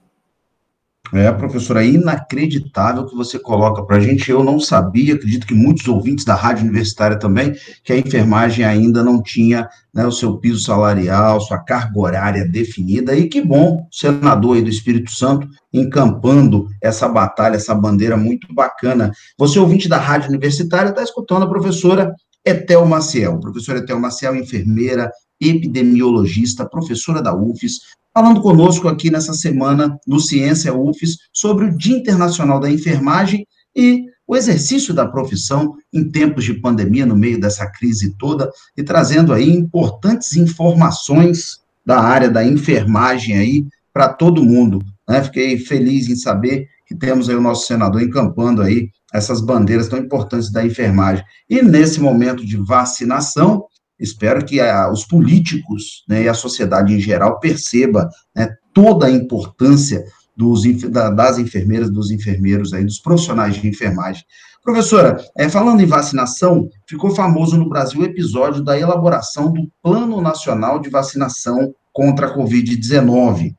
É, 1.12 1.32
professora, 1.32 1.82
é 1.82 1.88
inacreditável 1.88 3.06
que 3.06 3.16
você 3.16 3.38
coloca 3.38 3.82
para 3.82 3.96
a 3.96 4.00
gente. 4.00 4.30
Eu 4.30 4.44
não 4.44 4.60
sabia, 4.60 5.14
acredito 5.14 5.46
que 5.46 5.54
muitos 5.54 5.86
ouvintes 5.88 6.24
da 6.24 6.34
Rádio 6.34 6.64
Universitária 6.64 7.18
também, 7.18 7.54
que 7.82 7.92
a 7.92 7.98
enfermagem 7.98 8.64
ainda 8.64 9.02
não 9.02 9.22
tinha 9.22 9.68
né, 9.92 10.06
o 10.06 10.12
seu 10.12 10.36
piso 10.36 10.60
salarial, 10.60 11.40
sua 11.40 11.58
carga 11.58 11.98
horária 11.98 12.46
definida. 12.46 13.16
E 13.16 13.28
que 13.28 13.40
bom, 13.40 13.86
senador 13.90 14.56
aí 14.56 14.62
do 14.62 14.68
Espírito 14.68 15.10
Santo, 15.10 15.48
encampando 15.72 16.66
essa 16.82 17.08
batalha, 17.08 17.56
essa 17.56 17.74
bandeira 17.74 18.16
muito 18.16 18.52
bacana. 18.52 19.10
Você, 19.38 19.58
ouvinte 19.58 19.88
da 19.88 19.98
Rádio 19.98 20.28
Universitária, 20.28 20.90
está 20.90 21.02
escutando 21.02 21.44
a 21.44 21.48
professora 21.48 22.14
Etel 22.44 22.84
Maciel. 22.86 23.40
Professora 23.40 23.78
Etel 23.78 23.98
Maciel, 23.98 24.36
enfermeira, 24.36 25.10
epidemiologista, 25.40 26.68
professora 26.68 27.22
da 27.22 27.34
UFES, 27.34 27.78
falando 28.14 28.40
conosco 28.40 28.88
aqui 28.88 29.10
nessa 29.10 29.32
semana 29.32 29.98
no 30.06 30.20
Ciência 30.20 30.74
UFES 30.74 31.16
sobre 31.32 31.66
o 31.66 31.76
Dia 31.76 31.96
Internacional 31.96 32.60
da 32.60 32.70
Enfermagem 32.70 33.46
e 33.74 34.04
o 34.26 34.36
exercício 34.36 34.92
da 34.92 35.06
profissão 35.06 35.74
em 35.92 36.10
tempos 36.10 36.44
de 36.44 36.52
pandemia, 36.52 37.06
no 37.06 37.16
meio 37.16 37.40
dessa 37.40 37.66
crise 37.66 38.14
toda, 38.18 38.50
e 38.76 38.82
trazendo 38.82 39.32
aí 39.32 39.48
importantes 39.48 40.36
informações 40.36 41.60
da 41.84 41.98
área 41.98 42.28
da 42.28 42.44
enfermagem 42.44 43.38
aí 43.38 43.66
para 43.92 44.08
todo 44.12 44.44
mundo. 44.44 44.84
Né? 45.08 45.22
Fiquei 45.22 45.58
feliz 45.58 46.08
em 46.08 46.16
saber 46.16 46.68
que 46.86 46.94
temos 46.94 47.28
aí 47.28 47.36
o 47.36 47.40
nosso 47.40 47.66
senador 47.66 48.02
encampando 48.02 48.60
aí 48.60 48.90
essas 49.12 49.40
bandeiras 49.40 49.88
tão 49.88 49.98
importantes 49.98 50.50
da 50.50 50.64
enfermagem. 50.64 51.24
E 51.48 51.62
nesse 51.62 51.98
momento 51.98 52.44
de 52.44 52.58
vacinação, 52.58 53.64
espero 53.98 54.44
que 54.44 54.60
a, 54.60 54.90
os 54.90 55.04
políticos 55.04 56.04
né, 56.08 56.24
e 56.24 56.28
a 56.28 56.34
sociedade 56.34 56.94
em 56.94 57.00
geral 57.00 57.40
perceba 57.40 58.08
né, 58.34 58.54
toda 58.72 59.06
a 59.06 59.10
importância 59.10 60.04
dos, 60.36 60.62
da, 60.90 61.10
das 61.10 61.38
enfermeiras, 61.38 61.90
dos 61.90 62.10
enfermeiros, 62.10 62.72
aí, 62.72 62.84
dos 62.84 63.00
profissionais 63.00 63.56
de 63.56 63.66
enfermagem. 63.66 64.22
Professora, 64.62 65.16
é, 65.36 65.48
falando 65.48 65.80
em 65.80 65.86
vacinação, 65.86 66.68
ficou 66.86 67.10
famoso 67.10 67.56
no 67.56 67.68
Brasil 67.68 68.00
o 68.00 68.04
episódio 68.04 68.62
da 68.62 68.78
elaboração 68.78 69.52
do 69.52 69.68
Plano 69.82 70.20
Nacional 70.20 70.78
de 70.78 70.90
Vacinação 70.90 71.74
contra 71.92 72.26
a 72.26 72.36
Covid-19. 72.36 73.54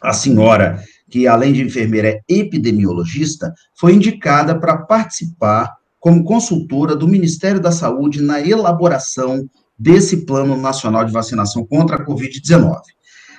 A 0.00 0.12
senhora, 0.12 0.80
que 1.10 1.26
além 1.26 1.52
de 1.52 1.62
enfermeira 1.62 2.08
é 2.08 2.20
epidemiologista, 2.28 3.52
foi 3.74 3.94
indicada 3.94 4.58
para 4.58 4.76
participar 4.76 5.72
como 5.98 6.22
consultora 6.22 6.94
do 6.94 7.08
Ministério 7.08 7.58
da 7.58 7.72
Saúde 7.72 8.20
na 8.20 8.38
elaboração 8.38 9.48
desse 9.78 10.24
Plano 10.24 10.56
Nacional 10.56 11.04
de 11.04 11.12
Vacinação 11.12 11.64
contra 11.66 11.96
a 11.96 12.06
Covid-19. 12.06 12.80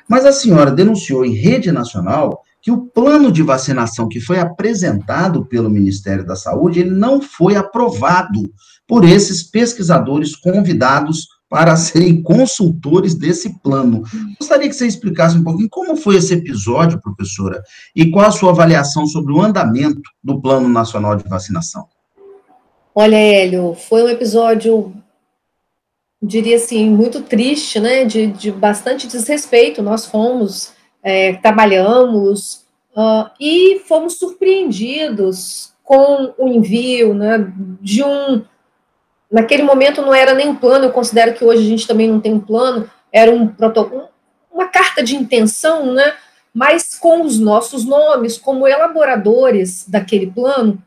Mas 0.07 0.25
a 0.25 0.31
senhora 0.31 0.71
denunciou 0.71 1.25
em 1.25 1.33
rede 1.33 1.71
nacional 1.71 2.41
que 2.61 2.71
o 2.71 2.87
plano 2.87 3.31
de 3.31 3.43
vacinação 3.43 4.07
que 4.09 4.19
foi 4.19 4.39
apresentado 4.39 5.45
pelo 5.45 5.69
Ministério 5.69 6.25
da 6.25 6.35
Saúde, 6.35 6.79
ele 6.79 6.89
não 6.89 7.21
foi 7.21 7.55
aprovado 7.55 8.41
por 8.87 9.05
esses 9.05 9.43
pesquisadores 9.43 10.35
convidados 10.35 11.27
para 11.47 11.75
serem 11.77 12.23
consultores 12.23 13.13
desse 13.13 13.61
plano. 13.61 14.01
Gostaria 14.39 14.67
que 14.67 14.75
você 14.75 14.87
explicasse 14.87 15.37
um 15.37 15.43
pouquinho 15.43 15.69
como 15.69 15.95
foi 15.95 16.15
esse 16.15 16.33
episódio, 16.33 16.99
professora, 16.99 17.61
e 17.95 18.09
qual 18.09 18.25
a 18.25 18.31
sua 18.31 18.49
avaliação 18.49 19.05
sobre 19.05 19.31
o 19.31 19.41
andamento 19.41 20.01
do 20.23 20.41
Plano 20.41 20.67
Nacional 20.67 21.15
de 21.15 21.29
Vacinação. 21.29 21.85
Olha, 22.95 23.15
Hélio, 23.15 23.75
foi 23.75 24.03
um 24.03 24.09
episódio 24.09 24.91
diria 26.21 26.55
assim, 26.55 26.89
muito 26.89 27.21
triste, 27.21 27.79
né, 27.79 28.05
de, 28.05 28.27
de 28.27 28.51
bastante 28.51 29.07
desrespeito. 29.07 29.81
Nós 29.81 30.05
fomos, 30.05 30.73
é, 31.03 31.33
trabalhamos 31.33 32.65
uh, 32.95 33.29
e 33.39 33.79
fomos 33.87 34.17
surpreendidos 34.17 35.73
com 35.83 36.33
o 36.37 36.47
envio, 36.47 37.13
né, 37.13 37.51
de 37.79 38.03
um, 38.03 38.43
naquele 39.31 39.63
momento 39.63 40.01
não 40.01 40.13
era 40.13 40.33
nem 40.33 40.49
um 40.49 40.55
plano, 40.55 40.85
eu 40.85 40.91
considero 40.91 41.33
que 41.33 41.45
hoje 41.45 41.61
a 41.61 41.69
gente 41.69 41.87
também 41.87 42.07
não 42.07 42.19
tem 42.19 42.33
um 42.33 42.39
plano, 42.39 42.89
era 43.11 43.31
um 43.31 43.47
protocolo, 43.47 44.09
uma 44.51 44.67
carta 44.67 45.03
de 45.03 45.15
intenção, 45.15 45.93
né, 45.93 46.15
mas 46.51 46.97
com 46.97 47.21
os 47.21 47.37
nossos 47.37 47.85
nomes 47.85 48.37
como 48.37 48.67
elaboradores 48.67 49.87
daquele 49.87 50.25
plano 50.25 50.81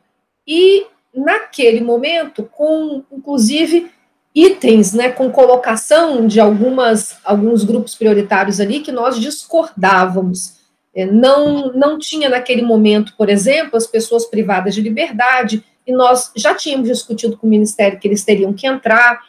e 0.46 0.86
naquele 1.14 1.80
momento 1.80 2.48
com, 2.52 3.04
inclusive, 3.12 3.90
itens, 4.38 4.92
né, 4.92 5.08
com 5.10 5.30
colocação 5.32 6.24
de 6.26 6.38
algumas, 6.38 7.16
alguns 7.24 7.64
grupos 7.64 7.96
prioritários 7.96 8.60
ali 8.60 8.78
que 8.80 8.92
nós 8.92 9.18
discordávamos. 9.18 10.58
É, 10.94 11.04
não, 11.04 11.72
não 11.72 11.98
tinha 11.98 12.28
naquele 12.28 12.62
momento, 12.62 13.14
por 13.18 13.28
exemplo, 13.28 13.76
as 13.76 13.86
pessoas 13.86 14.26
privadas 14.26 14.76
de 14.76 14.80
liberdade, 14.80 15.64
e 15.84 15.92
nós 15.92 16.30
já 16.36 16.54
tínhamos 16.54 16.88
discutido 16.88 17.36
com 17.36 17.48
o 17.48 17.50
Ministério 17.50 17.98
que 17.98 18.06
eles 18.06 18.24
teriam 18.24 18.52
que 18.52 18.66
entrar, 18.66 19.20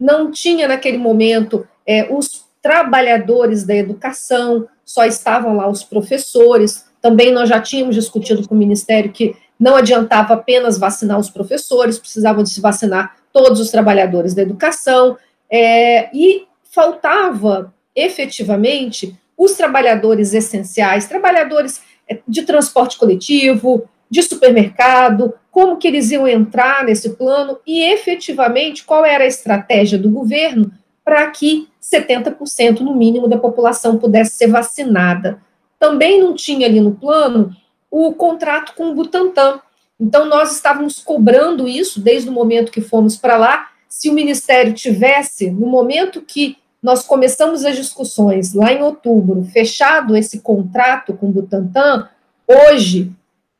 não 0.00 0.30
tinha 0.30 0.66
naquele 0.66 0.96
momento 0.96 1.66
é, 1.86 2.08
os 2.10 2.46
trabalhadores 2.62 3.64
da 3.64 3.74
educação, 3.74 4.66
só 4.84 5.04
estavam 5.04 5.56
lá 5.56 5.68
os 5.68 5.82
professores, 5.82 6.86
também 7.02 7.30
nós 7.30 7.48
já 7.48 7.60
tínhamos 7.60 7.94
discutido 7.94 8.48
com 8.48 8.54
o 8.54 8.58
Ministério 8.58 9.12
que 9.12 9.36
não 9.58 9.76
adiantava 9.76 10.34
apenas 10.34 10.78
vacinar 10.78 11.18
os 11.18 11.30
professores, 11.30 11.98
precisavam 11.98 12.42
de 12.42 12.50
se 12.50 12.60
vacinar 12.60 13.16
todos 13.36 13.60
os 13.60 13.70
trabalhadores 13.70 14.32
da 14.32 14.40
educação, 14.40 15.18
é, 15.50 16.08
e 16.16 16.46
faltava 16.62 17.70
efetivamente 17.94 19.14
os 19.36 19.52
trabalhadores 19.52 20.32
essenciais, 20.32 21.06
trabalhadores 21.06 21.82
é, 22.08 22.18
de 22.26 22.44
transporte 22.44 22.96
coletivo, 22.96 23.86
de 24.08 24.22
supermercado, 24.22 25.34
como 25.50 25.76
que 25.76 25.86
eles 25.86 26.10
iam 26.10 26.26
entrar 26.26 26.82
nesse 26.82 27.10
plano 27.10 27.58
e 27.66 27.82
efetivamente 27.82 28.84
qual 28.84 29.04
era 29.04 29.24
a 29.24 29.28
estratégia 29.28 29.98
do 29.98 30.08
governo 30.08 30.72
para 31.04 31.30
que 31.30 31.68
70% 31.82 32.80
no 32.80 32.94
mínimo 32.94 33.28
da 33.28 33.36
população 33.36 33.98
pudesse 33.98 34.30
ser 34.36 34.46
vacinada. 34.46 35.42
Também 35.78 36.18
não 36.18 36.34
tinha 36.34 36.66
ali 36.66 36.80
no 36.80 36.92
plano 36.92 37.54
o 37.90 38.14
contrato 38.14 38.72
com 38.74 38.88
o 38.88 38.94
Butantan, 38.94 39.60
então, 39.98 40.26
nós 40.26 40.54
estávamos 40.54 40.98
cobrando 40.98 41.66
isso 41.66 42.00
desde 42.00 42.28
o 42.28 42.32
momento 42.32 42.70
que 42.70 42.82
fomos 42.82 43.16
para 43.16 43.36
lá. 43.36 43.68
Se 43.88 44.10
o 44.10 44.12
Ministério 44.12 44.74
tivesse, 44.74 45.50
no 45.50 45.66
momento 45.66 46.20
que 46.20 46.58
nós 46.82 47.02
começamos 47.02 47.64
as 47.64 47.76
discussões, 47.76 48.52
lá 48.52 48.72
em 48.72 48.82
outubro, 48.82 49.42
fechado 49.44 50.16
esse 50.16 50.40
contrato 50.40 51.14
com 51.14 51.28
o 51.28 51.32
Butantan, 51.32 52.08
hoje 52.46 53.10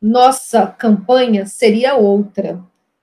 nossa 0.01 0.67
campanha 0.67 1.47
seria 1.47 1.95
outra. 1.95 2.61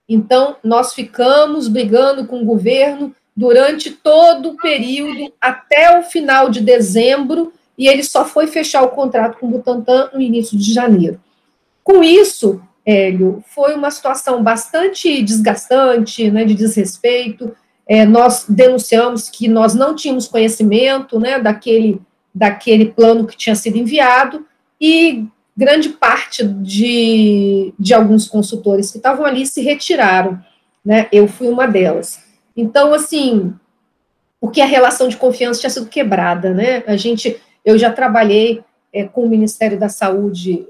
Então, 0.07 0.57
nós 0.63 0.93
ficamos 0.93 1.67
brigando 1.67 2.27
com 2.27 2.41
o 2.41 2.45
governo 2.45 3.15
durante 3.35 3.89
todo 3.89 4.51
o 4.51 4.57
período, 4.57 5.33
até 5.41 5.97
o 5.97 6.03
final 6.03 6.49
de 6.49 6.61
dezembro, 6.61 7.51
e 7.75 7.87
ele 7.87 8.03
só 8.03 8.23
foi 8.23 8.45
fechar 8.45 8.83
o 8.83 8.89
contrato 8.89 9.39
com 9.39 9.47
o 9.47 9.49
Butantan 9.49 10.11
no 10.13 10.21
início 10.21 10.55
de 10.55 10.71
janeiro. 10.71 11.19
Com 11.83 12.03
isso, 12.03 12.61
Hélio, 12.85 13.43
foi 13.47 13.75
uma 13.75 13.89
situação 13.89 14.43
bastante 14.43 15.21
desgastante, 15.21 16.29
né, 16.29 16.43
de 16.43 16.53
desrespeito. 16.53 17.55
É, 17.87 18.05
nós 18.05 18.45
denunciamos 18.47 19.29
que 19.29 19.47
nós 19.47 19.73
não 19.73 19.95
tínhamos 19.95 20.27
conhecimento 20.27 21.19
né, 21.19 21.39
daquele, 21.39 22.01
daquele 22.33 22.85
plano 22.85 23.25
que 23.25 23.37
tinha 23.37 23.55
sido 23.55 23.77
enviado, 23.77 24.45
e 24.79 25.25
grande 25.55 25.89
parte 25.89 26.43
de, 26.43 27.73
de 27.79 27.93
alguns 27.93 28.27
consultores 28.27 28.91
que 28.91 28.97
estavam 28.97 29.25
ali 29.25 29.45
se 29.45 29.61
retiraram. 29.61 30.39
Né, 30.83 31.07
eu 31.13 31.27
fui 31.27 31.47
uma 31.47 31.65
delas. 31.65 32.21
Então, 32.57 32.93
assim, 32.93 33.53
porque 34.41 34.59
a 34.59 34.65
relação 34.65 35.07
de 35.07 35.15
confiança 35.15 35.61
tinha 35.61 35.69
sido 35.69 35.85
quebrada, 35.85 36.53
né? 36.53 36.83
A 36.85 36.97
gente, 36.97 37.41
eu 37.63 37.77
já 37.77 37.89
trabalhei 37.89 38.61
é, 38.91 39.05
com 39.05 39.23
o 39.23 39.29
Ministério 39.29 39.79
da 39.79 39.87
Saúde 39.87 40.67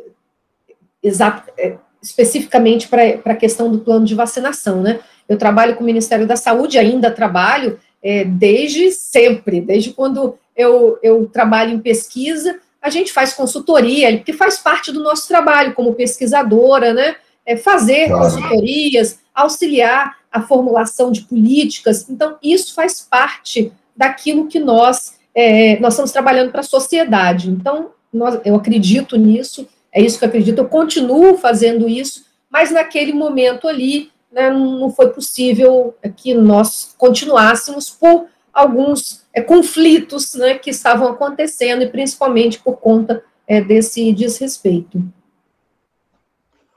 exato, 1.02 1.52
é, 1.58 1.76
especificamente 2.04 2.90
para 2.90 3.22
a 3.24 3.36
questão 3.36 3.72
do 3.72 3.80
plano 3.80 4.06
de 4.06 4.14
vacinação, 4.14 4.82
né? 4.82 5.00
Eu 5.28 5.38
trabalho 5.38 5.76
com 5.76 5.84
o 5.84 5.86
Ministério 5.86 6.28
da 6.28 6.36
Saúde, 6.36 6.78
ainda 6.78 7.10
trabalho 7.10 7.80
é, 8.04 8.26
desde 8.26 8.92
sempre, 8.92 9.62
desde 9.62 9.92
quando 9.92 10.38
eu, 10.56 11.00
eu 11.02 11.26
trabalho 11.28 11.72
em 11.72 11.80
pesquisa, 11.80 12.60
a 12.82 12.90
gente 12.90 13.14
faz 13.14 13.34
consultoria, 13.34 14.16
porque 14.18 14.34
faz 14.34 14.60
parte 14.60 14.92
do 14.92 15.02
nosso 15.02 15.26
trabalho 15.28 15.74
como 15.74 15.94
pesquisadora, 15.94 16.94
né? 16.94 17.16
É 17.46 17.56
fazer 17.56 18.08
claro. 18.08 18.24
consultorias, 18.24 19.20
auxiliar 19.34 20.18
a 20.30 20.42
formulação 20.42 21.10
de 21.10 21.22
políticas. 21.22 22.10
Então, 22.10 22.38
isso 22.44 22.74
faz 22.74 23.00
parte 23.10 23.72
daquilo 23.96 24.48
que 24.48 24.60
nós, 24.60 25.18
é, 25.34 25.80
nós 25.80 25.94
estamos 25.94 26.12
trabalhando 26.12 26.52
para 26.52 26.60
a 26.60 26.64
sociedade. 26.64 27.50
Então, 27.50 27.92
nós, 28.12 28.40
eu 28.44 28.56
acredito 28.56 29.18
nisso 29.18 29.68
é 29.94 30.02
isso 30.02 30.18
que 30.18 30.26
eu 30.26 30.30
acredito. 30.30 30.58
Eu 30.58 30.68
continuo 30.68 31.38
fazendo 31.38 31.88
isso, 31.88 32.26
mas 32.50 32.72
naquele 32.72 33.14
momento 33.14 33.68
ali 33.68 34.12
né, 34.32 34.50
não 34.50 34.90
foi 34.90 35.10
possível 35.10 35.96
que 36.16 36.34
nós 36.34 36.96
continuássemos 36.98 37.90
por 37.90 38.26
alguns 38.52 39.24
é, 39.34 39.42
conflitos 39.42 40.34
né, 40.34 40.56
que 40.56 40.70
estavam 40.70 41.08
acontecendo 41.08 41.84
e 41.84 41.90
principalmente 41.90 42.60
por 42.60 42.78
conta 42.78 43.24
é, 43.48 43.62
desse 43.62 44.12
desrespeito. 44.12 45.04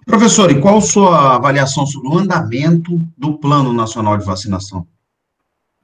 Professor, 0.05 0.51
e 0.51 0.61
qual 0.61 0.79
a 0.79 0.83
sua 0.83 1.35
avaliação 1.35 1.85
sobre 1.85 2.09
o 2.09 2.19
andamento 2.19 3.01
do 3.19 3.39
Plano 3.39 3.73
Nacional 3.73 4.17
de 4.17 4.25
Vacinação? 4.25 4.87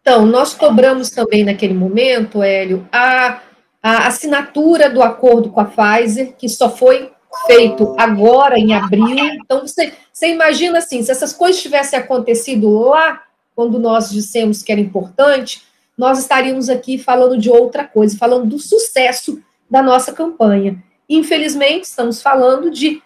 Então, 0.01 0.27
nós 0.27 0.55
cobramos 0.55 1.11
também 1.11 1.45
naquele 1.45 1.75
momento, 1.75 2.43
Hélio, 2.43 2.87
a, 2.93 3.41
a 3.83 4.07
assinatura 4.07 4.91
do 4.91 5.03
acordo 5.03 5.51
com 5.51 5.61
a 5.61 5.65
Pfizer, 5.65 6.35
que 6.37 6.49
só 6.49 6.71
foi 6.71 7.11
feito 7.47 7.95
agora, 7.99 8.59
em 8.59 8.75
abril. 8.75 9.17
Então, 9.43 9.61
você, 9.61 9.93
você 10.13 10.29
imagina 10.29 10.79
assim, 10.79 11.03
se 11.03 11.11
essas 11.11 11.33
coisas 11.33 11.61
tivessem 11.61 11.99
acontecido 11.99 12.71
lá, 12.81 13.23
quando 13.55 13.79
nós 13.79 14.11
dissemos 14.11 14.63
que 14.63 14.73
era 14.73 14.81
importante, 14.81 15.63
nós 15.97 16.19
estaríamos 16.19 16.69
aqui 16.69 16.99
falando 16.99 17.37
de 17.39 17.51
outra 17.51 17.85
coisa, 17.85 18.17
falando 18.17 18.47
do 18.47 18.59
sucesso 18.59 19.43
da 19.71 19.83
nossa 19.83 20.13
campanha. 20.13 20.83
Infelizmente, 21.09 21.85
estamos 21.85 22.23
falando 22.23 22.71
de 22.71 23.03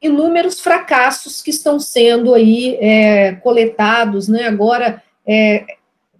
inúmeros 0.00 0.60
fracassos 0.60 1.42
que 1.42 1.50
estão 1.50 1.78
sendo 1.78 2.34
aí 2.34 2.76
é, 2.80 3.32
coletados, 3.36 4.28
né? 4.28 4.46
Agora, 4.46 5.02
é, 5.26 5.64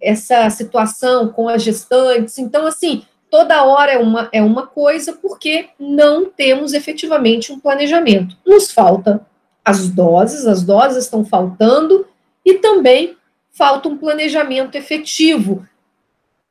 essa 0.01 0.49
situação 0.49 1.29
com 1.29 1.47
as 1.49 1.63
gestantes. 1.63 2.37
Então, 2.37 2.65
assim, 2.65 3.03
toda 3.29 3.63
hora 3.63 3.91
é 3.91 3.97
uma, 3.97 4.29
é 4.31 4.41
uma 4.41 4.67
coisa, 4.67 5.13
porque 5.13 5.69
não 5.79 6.29
temos 6.29 6.73
efetivamente 6.73 7.51
um 7.51 7.59
planejamento. 7.59 8.35
Nos 8.45 8.71
falta 8.71 9.25
as 9.63 9.89
doses, 9.89 10.47
as 10.47 10.63
doses 10.63 11.03
estão 11.03 11.25
faltando, 11.25 12.07
e 12.45 12.55
também 12.55 13.17
falta 13.51 13.89
um 13.89 13.97
planejamento 13.97 14.75
efetivo. 14.75 15.67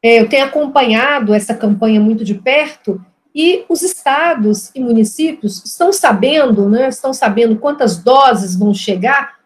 É, 0.02 0.20
eu 0.20 0.28
tenho 0.28 0.44
acompanhado 0.44 1.32
essa 1.32 1.54
campanha 1.54 1.98
muito 1.98 2.22
de 2.22 2.34
perto 2.34 3.02
e 3.34 3.64
os 3.68 3.82
estados 3.82 4.70
e 4.74 4.80
municípios 4.80 5.64
estão 5.64 5.92
sabendo, 5.92 6.68
né, 6.68 6.88
estão 6.88 7.14
sabendo 7.14 7.56
quantas 7.56 7.96
doses 7.96 8.56
vão 8.56 8.74
chegar 8.74 9.36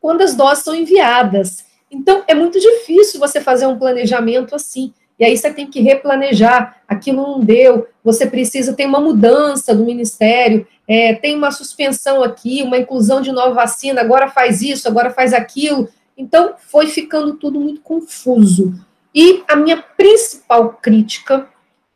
quando 0.00 0.22
as 0.22 0.34
doses 0.34 0.64
são 0.64 0.74
enviadas. 0.74 1.64
Então, 1.90 2.24
é 2.26 2.34
muito 2.34 2.58
difícil 2.58 3.20
você 3.20 3.40
fazer 3.40 3.66
um 3.66 3.78
planejamento 3.78 4.54
assim. 4.54 4.92
E 5.20 5.24
aí 5.26 5.36
você 5.36 5.52
tem 5.52 5.66
que 5.66 5.82
replanejar, 5.82 6.80
aquilo 6.88 7.20
não 7.20 7.40
deu, 7.40 7.86
você 8.02 8.26
precisa, 8.26 8.72
tem 8.72 8.86
uma 8.86 9.00
mudança 9.00 9.74
do 9.74 9.84
ministério, 9.84 10.66
é, 10.88 11.12
tem 11.14 11.36
uma 11.36 11.50
suspensão 11.50 12.24
aqui, 12.24 12.62
uma 12.62 12.78
inclusão 12.78 13.20
de 13.20 13.30
nova 13.30 13.52
vacina, 13.52 14.00
agora 14.00 14.30
faz 14.30 14.62
isso, 14.62 14.88
agora 14.88 15.10
faz 15.10 15.34
aquilo. 15.34 15.90
Então, 16.16 16.54
foi 16.58 16.86
ficando 16.86 17.34
tudo 17.34 17.60
muito 17.60 17.82
confuso. 17.82 18.74
E 19.14 19.44
a 19.46 19.54
minha 19.56 19.76
principal 19.76 20.78
crítica 20.80 21.46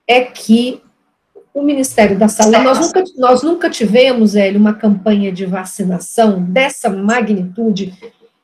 é 0.07 0.21
que 0.21 0.83
o 1.55 1.63
Ministério 1.63 2.19
da 2.19 2.29
Saúde, 2.29 2.59
nós 2.59 2.79
nunca, 2.79 3.05
nós 3.17 3.43
nunca 3.43 3.71
tivemos, 3.71 4.37
Hélio, 4.37 4.61
uma 4.61 4.75
campanha 4.75 5.33
de 5.33 5.47
vacinação 5.47 6.43
dessa 6.43 6.91
magnitude 6.91 7.95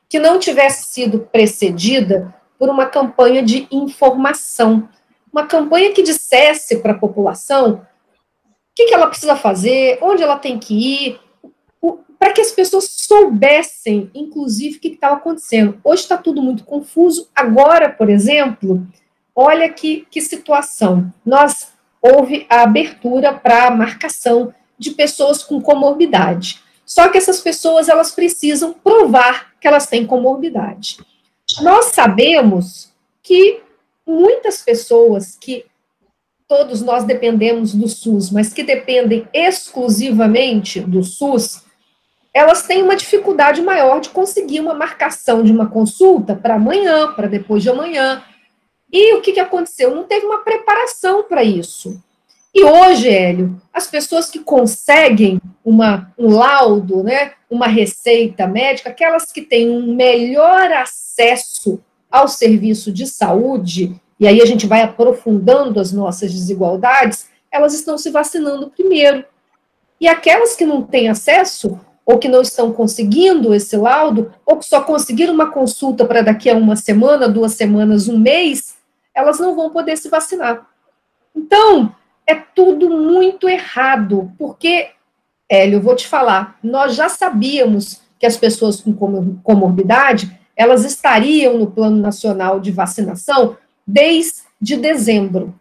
que 0.09 0.17
não 0.17 0.39
tivesse 0.39 0.91
sido 0.91 1.19
precedida 1.19 2.33
por 2.61 2.69
uma 2.69 2.85
campanha 2.85 3.41
de 3.41 3.67
informação. 3.71 4.87
Uma 5.33 5.47
campanha 5.47 5.91
que 5.93 6.03
dissesse 6.03 6.77
para 6.77 6.91
a 6.91 6.97
população 6.97 7.81
o 7.81 8.75
que, 8.75 8.85
que 8.85 8.93
ela 8.93 9.07
precisa 9.07 9.35
fazer, 9.35 9.97
onde 9.99 10.21
ela 10.21 10.37
tem 10.37 10.59
que 10.59 10.75
ir, 10.75 11.19
para 12.19 12.31
que 12.31 12.39
as 12.39 12.51
pessoas 12.51 12.87
soubessem, 12.87 14.11
inclusive, 14.13 14.77
o 14.77 14.79
que 14.79 14.89
estava 14.89 15.15
acontecendo. 15.15 15.81
Hoje 15.83 16.03
está 16.03 16.15
tudo 16.17 16.39
muito 16.39 16.63
confuso. 16.63 17.27
Agora, 17.35 17.89
por 17.89 18.11
exemplo, 18.11 18.87
olha 19.35 19.67
que, 19.67 20.05
que 20.11 20.21
situação. 20.21 21.11
Nós 21.25 21.73
houve 21.99 22.45
a 22.47 22.61
abertura 22.61 23.33
para 23.33 23.65
a 23.65 23.71
marcação 23.71 24.53
de 24.77 24.91
pessoas 24.91 25.43
com 25.43 25.59
comorbidade. 25.59 26.61
Só 26.85 27.09
que 27.09 27.17
essas 27.17 27.41
pessoas 27.41 27.89
elas 27.89 28.11
precisam 28.11 28.71
provar 28.71 29.53
que 29.59 29.67
elas 29.67 29.87
têm 29.87 30.05
comorbidade. 30.05 30.97
Nós 31.59 31.85
sabemos 31.87 32.91
que 33.21 33.61
muitas 34.05 34.61
pessoas 34.61 35.35
que 35.35 35.65
todos 36.47 36.81
nós 36.81 37.03
dependemos 37.03 37.73
do 37.73 37.87
SUS, 37.87 38.29
mas 38.29 38.53
que 38.53 38.63
dependem 38.63 39.27
exclusivamente 39.33 40.79
do 40.79 41.03
SUS, 41.03 41.63
elas 42.33 42.63
têm 42.63 42.81
uma 42.83 42.95
dificuldade 42.95 43.61
maior 43.61 43.99
de 43.99 44.09
conseguir 44.09 44.59
uma 44.59 44.73
marcação 44.73 45.43
de 45.43 45.51
uma 45.51 45.69
consulta 45.69 46.35
para 46.35 46.55
amanhã, 46.55 47.13
para 47.13 47.27
depois 47.27 47.63
de 47.63 47.69
amanhã, 47.69 48.23
e 48.91 49.15
o 49.15 49.21
que, 49.21 49.31
que 49.31 49.39
aconteceu? 49.39 49.95
Não 49.95 50.03
teve 50.03 50.25
uma 50.25 50.39
preparação 50.39 51.23
para 51.23 51.43
isso. 51.43 52.01
E 52.53 52.63
hoje, 52.63 53.09
Hélio, 53.09 53.61
as 53.73 53.87
pessoas 53.87 54.29
que 54.29 54.39
conseguem 54.39 55.39
uma, 55.63 56.11
um 56.17 56.35
laudo, 56.35 57.01
né, 57.01 57.33
uma 57.49 57.67
receita 57.67 58.45
médica, 58.45 58.89
aquelas 58.89 59.31
que 59.31 59.41
têm 59.41 59.69
um 59.69 59.95
melhor 59.95 60.71
acesso 60.73 61.79
ao 62.09 62.27
serviço 62.27 62.91
de 62.91 63.07
saúde, 63.07 63.95
e 64.19 64.27
aí 64.27 64.41
a 64.41 64.45
gente 64.45 64.67
vai 64.67 64.81
aprofundando 64.81 65.79
as 65.79 65.93
nossas 65.93 66.31
desigualdades, 66.31 67.29
elas 67.49 67.73
estão 67.73 67.97
se 67.97 68.09
vacinando 68.09 68.69
primeiro. 68.69 69.23
E 69.99 70.07
aquelas 70.07 70.55
que 70.55 70.65
não 70.65 70.81
têm 70.81 71.09
acesso, 71.09 71.79
ou 72.05 72.17
que 72.17 72.27
não 72.27 72.41
estão 72.41 72.73
conseguindo 72.73 73.53
esse 73.53 73.77
laudo, 73.77 74.33
ou 74.45 74.57
que 74.57 74.65
só 74.65 74.81
conseguiram 74.81 75.33
uma 75.33 75.51
consulta 75.51 76.05
para 76.05 76.21
daqui 76.21 76.49
a 76.49 76.55
uma 76.55 76.75
semana, 76.75 77.29
duas 77.29 77.53
semanas, 77.53 78.07
um 78.07 78.17
mês, 78.17 78.75
elas 79.15 79.39
não 79.39 79.55
vão 79.55 79.69
poder 79.69 79.97
se 79.97 80.09
vacinar. 80.09 80.67
Então, 81.35 81.95
é 82.25 82.35
tudo 82.35 82.89
muito 82.89 83.49
errado, 83.49 84.31
porque, 84.37 84.89
Hélio, 85.49 85.77
eu 85.77 85.81
vou 85.81 85.95
te 85.95 86.07
falar, 86.07 86.57
nós 86.63 86.95
já 86.95 87.09
sabíamos 87.09 88.01
que 88.19 88.25
as 88.25 88.37
pessoas 88.37 88.81
com 88.81 89.35
comorbidade, 89.43 90.39
elas 90.55 90.85
estariam 90.85 91.57
no 91.57 91.71
Plano 91.71 91.97
Nacional 91.97 92.59
de 92.59 92.71
Vacinação 92.71 93.57
desde 93.85 94.77
dezembro. 94.77 95.55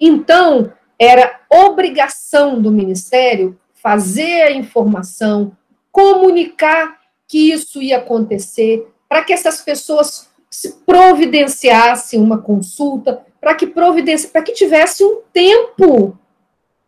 Então, 0.00 0.72
era 0.98 1.40
obrigação 1.50 2.60
do 2.60 2.70
Ministério 2.70 3.58
fazer 3.74 4.42
a 4.42 4.52
informação, 4.52 5.52
comunicar 5.92 6.98
que 7.26 7.52
isso 7.52 7.80
ia 7.82 7.98
acontecer, 7.98 8.88
para 9.08 9.22
que 9.22 9.32
essas 9.32 9.60
pessoas 9.60 10.28
se 10.50 10.76
providenciasse 10.86 12.16
uma 12.16 12.38
consulta, 12.38 13.22
para 13.40 13.54
que 13.54 13.66
providenci... 13.66 14.28
para 14.28 14.42
que 14.42 14.52
tivesse 14.52 15.04
um 15.04 15.20
tempo, 15.32 16.18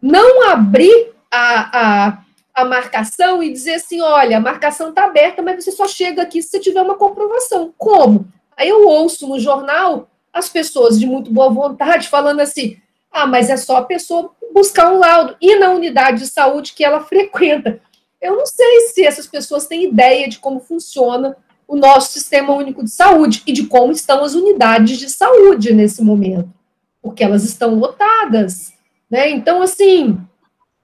não 0.00 0.48
abrir 0.48 1.12
a, 1.30 1.78
a, 2.08 2.18
a 2.54 2.64
marcação 2.64 3.42
e 3.42 3.52
dizer 3.52 3.74
assim, 3.74 4.00
olha, 4.00 4.36
a 4.36 4.40
marcação 4.40 4.90
está 4.90 5.04
aberta, 5.04 5.42
mas 5.42 5.64
você 5.64 5.72
só 5.72 5.86
chega 5.86 6.22
aqui 6.22 6.42
se 6.42 6.50
você 6.50 6.60
tiver 6.60 6.82
uma 6.82 6.96
comprovação. 6.96 7.72
Como? 7.76 8.26
Aí 8.56 8.68
eu 8.68 8.86
ouço 8.86 9.26
no 9.26 9.38
jornal 9.38 10.08
as 10.32 10.48
pessoas 10.48 10.98
de 10.98 11.06
muito 11.06 11.32
boa 11.32 11.50
vontade 11.50 12.08
falando 12.08 12.40
assim, 12.40 12.76
ah, 13.10 13.26
mas 13.26 13.50
é 13.50 13.56
só 13.56 13.78
a 13.78 13.84
pessoa 13.84 14.32
buscar 14.52 14.92
um 14.92 14.98
laudo, 14.98 15.36
e 15.40 15.56
na 15.56 15.70
unidade 15.70 16.20
de 16.20 16.26
saúde 16.26 16.72
que 16.72 16.84
ela 16.84 17.00
frequenta. 17.04 17.80
Eu 18.20 18.36
não 18.36 18.46
sei 18.46 18.80
se 18.88 19.04
essas 19.04 19.26
pessoas 19.26 19.66
têm 19.66 19.84
ideia 19.84 20.28
de 20.28 20.38
como 20.38 20.60
funciona 20.60 21.36
o 21.70 21.76
nosso 21.76 22.12
sistema 22.12 22.52
único 22.52 22.82
de 22.82 22.90
saúde 22.90 23.44
e 23.46 23.52
de 23.52 23.64
como 23.64 23.92
estão 23.92 24.24
as 24.24 24.34
unidades 24.34 24.98
de 24.98 25.08
saúde 25.08 25.72
nesse 25.72 26.02
momento, 26.02 26.52
porque 27.00 27.22
elas 27.22 27.44
estão 27.44 27.76
lotadas, 27.76 28.72
né? 29.08 29.30
Então, 29.30 29.62
assim, 29.62 30.20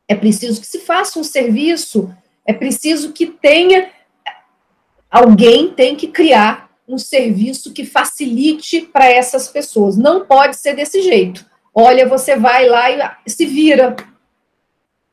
é 0.07 0.15
preciso 0.15 0.61
que 0.61 0.67
se 0.67 0.79
faça 0.79 1.19
um 1.19 1.25
serviço, 1.25 2.15
é 2.47 2.53
preciso 2.53 3.13
que 3.13 3.27
tenha 3.27 3.91
alguém 5.11 5.73
tem 5.73 5.97
que 5.97 6.07
criar 6.07 6.71
um 6.87 6.99
serviço 6.99 7.73
que 7.73 7.85
facilite 7.85 8.83
para 8.83 9.11
essas 9.11 9.49
pessoas. 9.49 9.97
Não 9.97 10.25
pode 10.25 10.55
ser 10.55 10.77
desse 10.77 11.03
jeito. 11.03 11.45
Olha, 11.75 12.09
você 12.09 12.37
vai 12.37 12.69
lá 12.69 13.19
e 13.27 13.31
se 13.31 13.45
vira. 13.45 13.97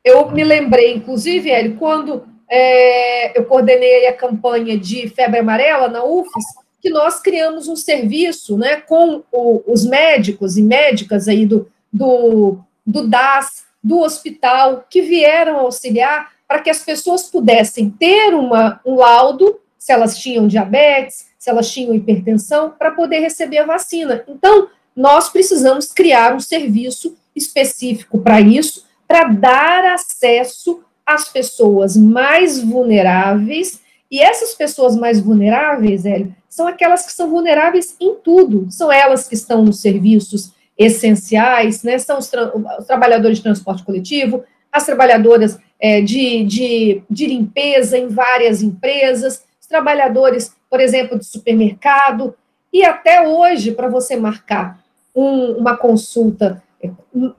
Eu 0.06 0.30
me 0.30 0.44
lembrei, 0.44 0.94
inclusive, 0.94 1.50
Hélio, 1.50 1.78
quando 1.78 2.28
é, 2.56 3.36
eu 3.36 3.46
coordenei 3.46 4.06
a 4.06 4.14
campanha 4.14 4.78
de 4.78 5.10
febre 5.10 5.40
amarela 5.40 5.88
na 5.88 6.04
UFES, 6.04 6.46
que 6.80 6.88
nós 6.92 7.20
criamos 7.20 7.68
um 7.68 7.76
serviço 7.76 8.56
né, 8.60 8.76
com 8.76 9.24
o, 9.32 9.64
os 9.66 9.84
médicos 9.84 10.56
e 10.56 10.62
médicas 10.62 11.28
aí 11.28 11.48
do, 11.48 11.68
do, 11.92 12.60
do 12.86 13.08
DAS, 13.08 13.66
do 13.84 14.02
hospital, 14.02 14.86
que 14.88 15.02
vieram 15.02 15.58
auxiliar 15.58 16.32
para 16.48 16.60
que 16.60 16.70
as 16.70 16.84
pessoas 16.84 17.24
pudessem 17.24 17.90
ter 17.90 18.36
uma, 18.36 18.80
um 18.86 18.98
laudo, 18.98 19.60
se 19.80 19.92
elas 19.92 20.20
tinham 20.20 20.48
diabetes, 20.48 21.26
se 21.40 21.50
elas 21.50 21.72
tinham 21.72 21.96
hipertensão, 21.96 22.70
para 22.70 22.92
poder 22.92 23.18
receber 23.18 23.58
a 23.58 23.66
vacina. 23.66 24.24
Então, 24.28 24.70
nós 24.96 25.28
precisamos 25.28 25.92
criar 25.92 26.36
um 26.36 26.40
serviço 26.40 27.18
específico 27.36 28.20
para 28.20 28.40
isso, 28.40 28.86
para 29.08 29.24
dar 29.24 29.86
acesso 29.86 30.84
as 31.06 31.30
pessoas 31.30 31.98
mais 31.98 32.62
vulneráveis, 32.62 33.82
e 34.10 34.20
essas 34.20 34.54
pessoas 34.54 34.96
mais 34.96 35.20
vulneráveis, 35.20 36.06
Hélio, 36.06 36.36
são 36.48 36.68
aquelas 36.68 37.06
que 37.06 37.12
são 37.12 37.30
vulneráveis 37.30 37.96
em 38.00 38.16
tudo, 38.16 38.68
são 38.70 38.92
elas 38.92 39.28
que 39.28 39.34
estão 39.34 39.64
nos 39.64 39.82
serviços 39.82 40.54
essenciais, 40.78 41.84
né, 41.84 41.98
são 41.98 42.20
os, 42.20 42.30
tra 42.30 42.52
os 42.56 42.86
trabalhadores 42.86 43.38
de 43.38 43.44
transporte 43.44 43.84
coletivo, 43.84 44.44
as 44.72 44.86
trabalhadoras 44.86 45.60
é, 45.80 46.02
de, 46.02 46.44
de, 46.44 47.04
de 47.10 47.26
limpeza 47.28 47.98
em 47.98 48.08
várias 48.08 48.62
empresas, 48.62 49.44
os 49.60 49.68
trabalhadores, 49.68 50.56
por 50.70 50.80
exemplo, 50.80 51.18
de 51.18 51.26
supermercado, 51.26 52.36
e 52.72 52.84
até 52.84 53.28
hoje, 53.28 53.72
para 53.72 53.88
você 53.88 54.16
marcar 54.16 54.80
um, 55.16 55.54
uma 55.58 55.78
consulta, 55.78 56.62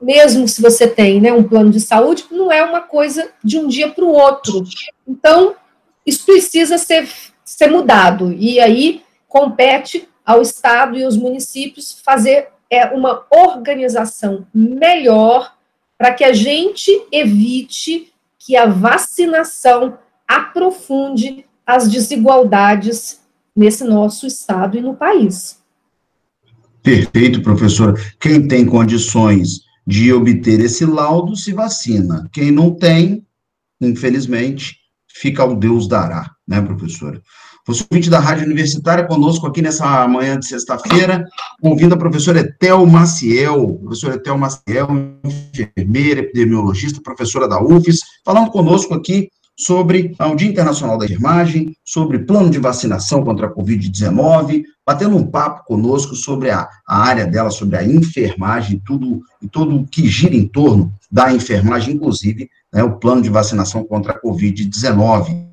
mesmo 0.01 0.47
se 0.47 0.63
você 0.63 0.87
tem 0.87 1.21
né, 1.21 1.33
um 1.33 1.43
plano 1.43 1.71
de 1.71 1.81
saúde, 1.81 2.27
não 2.31 2.51
é 2.51 2.63
uma 2.63 2.81
coisa 2.81 3.31
de 3.43 3.59
um 3.59 3.67
dia 3.67 3.91
para 3.91 4.05
o 4.05 4.13
outro. 4.13 4.63
Então, 5.07 5.55
isso 6.07 6.25
precisa 6.25 6.79
ser, 6.79 7.09
ser 7.45 7.69
mudado. 7.69 8.33
E 8.33 8.61
aí 8.61 9.03
compete 9.29 10.09
ao 10.25 10.41
Estado 10.41 10.97
e 10.97 11.05
aos 11.05 11.17
municípios 11.17 12.01
fazer 12.05 12.49
é, 12.71 12.87
uma 12.87 13.25
organização 13.31 14.47
melhor 14.55 15.55
para 15.99 16.13
que 16.13 16.25
a 16.25 16.33
gente 16.33 17.07
evite 17.11 18.13
que 18.39 18.57
a 18.57 18.67
vacinação 18.67 19.99
aprofunde 20.27 21.47
as 21.67 21.89
desigualdades 21.89 23.21
nesse 23.55 23.85
nosso 23.85 24.27
estado 24.27 24.77
e 24.77 24.81
no 24.81 24.95
país. 24.95 25.63
Perfeito, 26.85 27.41
professora. 27.41 27.95
Quem 28.21 28.47
tem 28.47 28.67
condições 28.67 29.61
de 29.87 30.13
obter 30.13 30.61
esse 30.61 30.85
laudo 30.85 31.35
se 31.35 31.51
vacina. 31.51 32.29
Quem 32.31 32.51
não 32.51 32.75
tem, 32.75 33.27
infelizmente, 33.81 34.77
fica 35.09 35.43
ao 35.43 35.57
Deus 35.57 35.89
dará, 35.89 36.31
né, 36.47 36.61
professora? 36.61 37.23
Você 37.67 37.87
ouvinte 37.91 38.11
da 38.11 38.21
Rádio 38.21 38.45
Universitária 38.45 39.07
conosco 39.07 39.47
aqui 39.47 39.63
nessa 39.63 40.07
manhã 40.07 40.39
de 40.39 40.47
sexta-feira, 40.47 41.25
convindo 41.63 41.95
a 41.95 41.99
professora 41.99 42.41
Etel 42.41 42.85
Maciel, 42.85 43.79
professora 43.83 44.17
Etel 44.17 44.37
Maciel, 44.37 44.89
enfermeira, 45.25 46.21
epidemiologista, 46.21 47.01
professora 47.03 47.49
da 47.49 47.63
UFES, 47.63 48.01
falando 48.23 48.51
conosco 48.51 48.93
aqui 48.93 49.31
sobre 49.57 50.15
o 50.21 50.35
Dia 50.35 50.49
Internacional 50.51 50.99
da 50.99 51.07
Enfermagem, 51.07 51.75
sobre 51.83 52.19
plano 52.19 52.51
de 52.51 52.59
vacinação 52.59 53.25
contra 53.25 53.47
a 53.47 53.55
Covid-19, 53.55 54.65
batendo 54.87 55.17
um 55.17 55.27
papo 55.27 55.65
conosco 55.65 56.15
sobre 56.15 56.51
a, 56.51 56.69
a, 56.87 56.99
área 56.99 57.27
dela, 57.27 57.51
sobre 57.51 57.77
a 57.77 57.85
enfermagem, 57.85 58.83
tudo 58.85 59.23
e 59.41 59.49
tudo 59.49 59.77
o 59.77 59.87
que 59.87 60.07
gira 60.07 60.35
em 60.35 60.47
torno 60.47 60.93
da 61.11 61.33
enfermagem, 61.33 61.95
inclusive 61.95 62.51
né, 62.73 62.83
o 62.83 62.97
plano 62.97 63.23
de 63.23 63.31
vacinação 63.31 63.85
contra 63.85 64.13
a 64.13 64.21
Covid-19. 64.21 65.45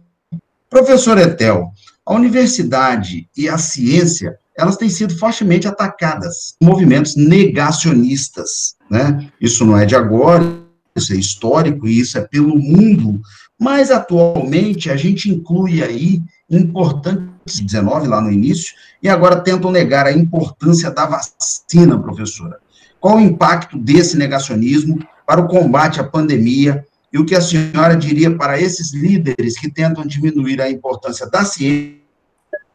Professor 0.70 1.18
Etel, 1.18 1.72
a 2.06 2.14
universidade 2.14 3.28
e 3.38 3.48
a 3.48 3.58
ciência, 3.58 4.38
elas 4.58 4.78
têm 4.78 4.90
sido 4.90 5.18
fortemente 5.18 5.68
atacadas, 5.68 6.56
movimentos 6.62 7.16
negacionistas, 7.16 8.76
né? 8.90 9.30
Isso 9.40 9.66
não 9.66 9.78
é 9.78 9.86
de 9.86 9.96
agora, 9.96 10.60
isso 10.96 11.14
é 11.14 11.16
histórico 11.16 11.88
e 11.88 12.00
isso 12.00 12.18
é 12.18 12.22
pelo 12.22 12.58
mundo 12.58 13.22
mas, 13.62 13.92
atualmente, 13.92 14.90
a 14.90 14.96
gente 14.96 15.30
inclui 15.30 15.84
aí 15.84 16.20
importantes, 16.50 17.30
19 17.46 18.08
lá 18.08 18.22
no 18.22 18.32
início, 18.32 18.74
e 19.02 19.10
agora 19.10 19.42
tentam 19.42 19.72
negar 19.72 20.06
a 20.06 20.12
importância 20.12 20.92
da 20.92 21.06
vacina, 21.06 22.00
professora. 22.00 22.60
Qual 23.00 23.18
o 23.18 23.22
impacto 23.22 23.78
desse 23.78 24.18
negacionismo 24.18 25.06
para 25.26 25.42
o 25.42 25.48
combate 25.48 26.00
à 26.00 26.04
pandemia 26.04 26.86
e 27.12 27.18
o 27.18 27.26
que 27.26 27.36
a 27.36 27.42
senhora 27.42 27.96
diria 27.96 28.36
para 28.36 28.60
esses 28.60 28.94
líderes 28.94 29.60
que 29.60 29.70
tentam 29.70 30.06
diminuir 30.06 30.62
a 30.62 30.70
importância 30.70 31.30
da 31.30 31.44
ciência 31.44 32.00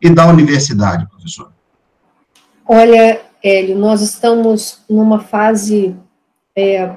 e 0.02 0.11
da 0.11 0.26
universidade, 0.26 1.09
professora? 1.09 1.50
Olha, 2.66 3.20
Hélio, 3.42 3.79
nós 3.79 4.00
estamos 4.02 4.81
numa 4.88 5.20
fase 5.20 5.94
é, 6.57 6.90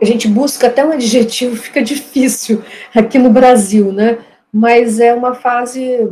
a 0.00 0.04
gente 0.04 0.28
busca 0.28 0.66
até 0.66 0.84
um 0.84 0.92
adjetivo, 0.92 1.56
fica 1.56 1.82
difícil 1.82 2.62
aqui 2.94 3.18
no 3.18 3.30
Brasil, 3.30 3.92
né? 3.92 4.18
Mas 4.52 4.98
é 5.00 5.14
uma 5.14 5.34
fase 5.34 6.10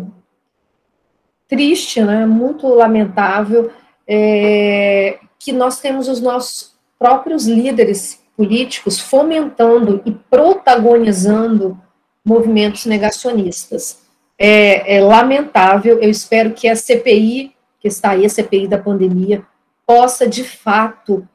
triste, 1.49 2.01
né? 2.03 2.27
Muito 2.27 2.69
lamentável, 2.69 3.71
é, 4.07 5.19
que 5.39 5.53
nós 5.53 5.81
temos 5.81 6.09
os 6.09 6.21
nossos 6.21 6.77
próprios 6.99 7.47
líderes 7.47 8.23
políticos 8.37 9.01
fomentando 9.01 10.03
e 10.05 10.13
protagonizando 10.13 11.81
movimentos 12.25 12.87
negacionistas. 12.87 14.03
É, 14.39 14.97
é 14.97 15.01
lamentável, 15.01 15.99
eu 16.01 16.11
espero 16.11 16.53
que 16.53 16.69
a 16.69 16.77
CPI, 16.77 17.55
que 17.81 17.89
está 17.89 18.11
aí, 18.11 18.25
a 18.25 18.29
CPI 18.29 18.69
da 18.69 18.79
pandemia, 18.79 19.45
possa 19.87 20.29
de 20.29 20.45
fato 20.45 21.27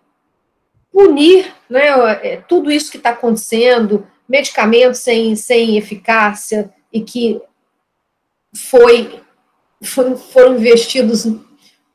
punir 0.92 1.52
né, 1.70 1.88
é, 2.22 2.38
tudo 2.48 2.72
isso 2.72 2.92
que 2.92 2.98
está 2.98 3.10
acontecendo, 3.10 4.08
medicamentos 4.30 5.00
sem, 5.00 5.36
sem 5.36 5.76
eficácia 5.76 6.72
e 6.94 7.02
que 7.02 7.42
foi, 8.56 9.20
foram, 9.82 10.16
foram 10.16 10.56
investidos 10.56 11.28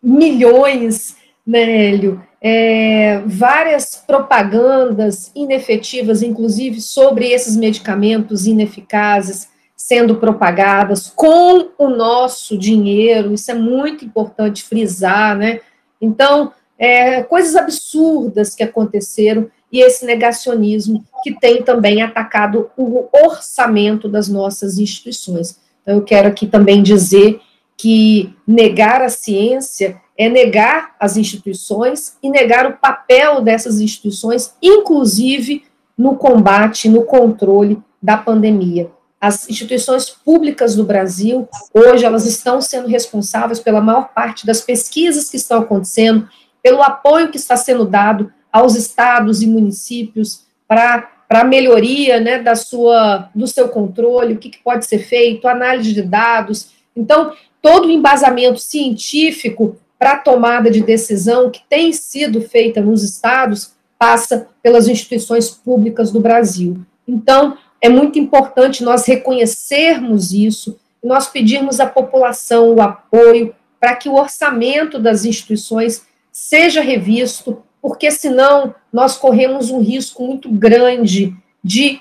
milhões, 0.03 1.17
né, 1.47 1.89
Hélio? 1.89 2.23
É, 2.41 3.21
várias 3.27 3.97
propagandas 4.07 5.33
inefetivas, 5.35 6.23
inclusive 6.23 6.81
sobre 6.81 7.31
esses 7.31 7.57
medicamentos 7.57 8.47
ineficazes, 8.47 9.49
sendo 9.77 10.17
propagadas 10.17 11.09
com 11.15 11.71
o 11.79 11.89
nosso 11.89 12.59
dinheiro, 12.59 13.33
isso 13.33 13.51
é 13.51 13.55
muito 13.55 14.05
importante 14.05 14.63
frisar, 14.65 15.37
né? 15.37 15.61
Então, 16.01 16.53
é, 16.77 17.23
coisas 17.23 17.57
absurdas 17.57 18.55
que 18.55 18.63
aconteceram 18.63 19.51
e 19.71 19.81
esse 19.81 20.07
negacionismo 20.07 21.05
que 21.23 21.35
tem 21.35 21.63
também 21.63 22.03
atacado 22.03 22.71
o 22.77 23.09
orçamento 23.13 24.09
das 24.09 24.29
nossas 24.29 24.79
instituições. 24.79 25.59
Então, 25.83 25.97
eu 25.97 26.03
quero 26.03 26.29
aqui 26.29 26.47
também 26.47 26.83
dizer 26.83 27.41
que 27.77 28.35
negar 28.47 29.03
a 29.03 29.09
ciência 29.09 30.01
é 30.17 30.29
negar 30.29 30.97
as 30.99 31.17
instituições 31.17 32.17
e 32.23 32.29
negar 32.29 32.67
o 32.67 32.77
papel 32.77 33.41
dessas 33.41 33.81
instituições, 33.81 34.55
inclusive 34.61 35.65
no 35.97 36.17
combate, 36.17 36.89
no 36.89 37.05
controle 37.05 37.81
da 38.03 38.17
pandemia. 38.17 38.91
As 39.21 39.49
instituições 39.49 40.11
públicas 40.11 40.77
do 40.77 40.85
Brasil, 40.85 41.49
hoje, 41.75 42.05
elas 42.05 42.25
estão 42.25 42.61
sendo 42.61 42.89
responsáveis 42.89 43.59
pela 43.59 43.81
maior 43.81 44.09
parte 44.13 44.47
das 44.47 44.61
pesquisas 44.61 45.29
que 45.29 45.37
estão 45.37 45.61
acontecendo, 45.61 46.29
pelo 46.63 46.83
apoio 46.83 47.31
que 47.31 47.37
está 47.37 47.57
sendo 47.57 47.85
dado 47.85 48.33
aos 48.53 48.75
estados 48.75 49.43
e 49.43 49.47
municípios 49.47 50.47
para 50.67 51.15
para 51.29 51.45
melhoria 51.45 52.19
né, 52.19 52.39
da 52.39 52.57
sua, 52.57 53.29
do 53.35 53.47
seu 53.47 53.69
controle, 53.69 54.33
o 54.33 54.39
que, 54.39 54.49
que 54.49 54.63
pode 54.63 54.87
ser 54.87 55.01
feito, 55.01 55.47
análise 55.47 55.93
de 55.93 56.01
dados. 56.01 56.71
Então, 56.97 57.35
todo 57.61 57.87
o 57.87 57.91
embasamento 57.91 58.59
científico 58.59 59.77
para 59.99 60.13
a 60.13 60.17
tomada 60.17 60.71
de 60.71 60.81
decisão 60.81 61.51
que 61.51 61.61
tem 61.69 61.93
sido 61.93 62.41
feita 62.41 62.81
nos 62.81 63.03
estados 63.03 63.75
passa 63.99 64.49
pelas 64.63 64.89
instituições 64.89 65.51
públicas 65.51 66.11
do 66.11 66.19
Brasil. 66.19 66.79
Então, 67.07 67.59
é 67.79 67.91
muito 67.91 68.19
importante 68.19 68.83
nós 68.83 69.05
reconhecermos 69.05 70.33
isso 70.33 70.79
nós 71.03 71.29
pedirmos 71.29 71.81
à 71.81 71.87
população 71.87 72.75
o 72.75 72.83
apoio 72.83 73.55
para 73.81 73.95
que 73.95 74.09
o 74.09 74.15
orçamento 74.15 74.99
das 74.99 75.25
instituições 75.25 76.07
seja 76.33 76.81
revisto, 76.81 77.63
porque 77.81 78.11
senão 78.11 78.75
nós 78.93 79.17
corremos 79.17 79.71
um 79.71 79.81
risco 79.81 80.27
muito 80.27 80.51
grande 80.51 81.37
de 81.63 82.01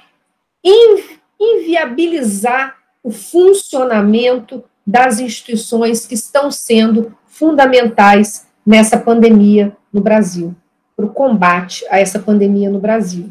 inviabilizar 1.39 2.75
o 3.03 3.11
funcionamento 3.11 4.63
das 4.85 5.19
instituições 5.19 6.05
que 6.05 6.15
estão 6.15 6.49
sendo 6.49 7.15
fundamentais 7.25 8.47
nessa 8.65 8.97
pandemia 8.97 9.75
no 9.93 10.01
Brasil, 10.01 10.55
para 10.95 11.05
o 11.05 11.09
combate 11.09 11.85
a 11.89 11.99
essa 11.99 12.19
pandemia 12.19 12.69
no 12.69 12.79
Brasil. 12.79 13.29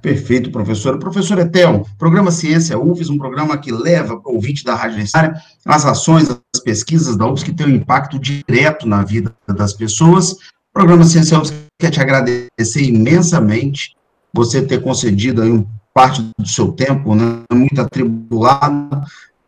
Perfeito, 0.00 0.50
professora. 0.50 0.98
Professora 0.98 1.42
Etel, 1.42 1.86
programa 1.98 2.30
Ciência 2.30 2.78
UFES, 2.78 3.10
um 3.10 3.18
programa 3.18 3.58
que 3.58 3.70
leva 3.70 4.18
para 4.18 4.32
o 4.32 4.34
ouvinte 4.36 4.64
da 4.64 4.74
Rádio 4.74 4.94
Universitária 4.94 5.34
as 5.64 5.84
ações, 5.84 6.30
as 6.30 6.60
pesquisas 6.60 7.16
da 7.16 7.26
UFES 7.26 7.42
que 7.42 7.52
têm 7.52 7.66
um 7.66 7.76
impacto 7.76 8.18
direto 8.18 8.88
na 8.88 9.04
vida 9.04 9.34
das 9.46 9.74
pessoas. 9.74 10.36
Programa 10.72 11.04
Ciência 11.04 11.38
UFES 11.38 11.52
quer 11.78 11.90
te 11.90 12.00
agradecer 12.00 12.82
imensamente 12.82 13.96
você 14.32 14.64
ter 14.64 14.80
concedido 14.82 15.42
aí 15.42 15.66
parte 15.92 16.22
do 16.38 16.46
seu 16.46 16.70
tempo, 16.70 17.14
né, 17.14 17.42
muito 17.52 17.80
atribulado, 17.80 19.02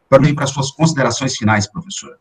para 0.09 0.29
ir 0.29 0.35
para 0.35 0.45
as 0.45 0.51
suas 0.51 0.71
considerações 0.73 1.37
finais, 1.37 1.71
professora. 1.71 2.17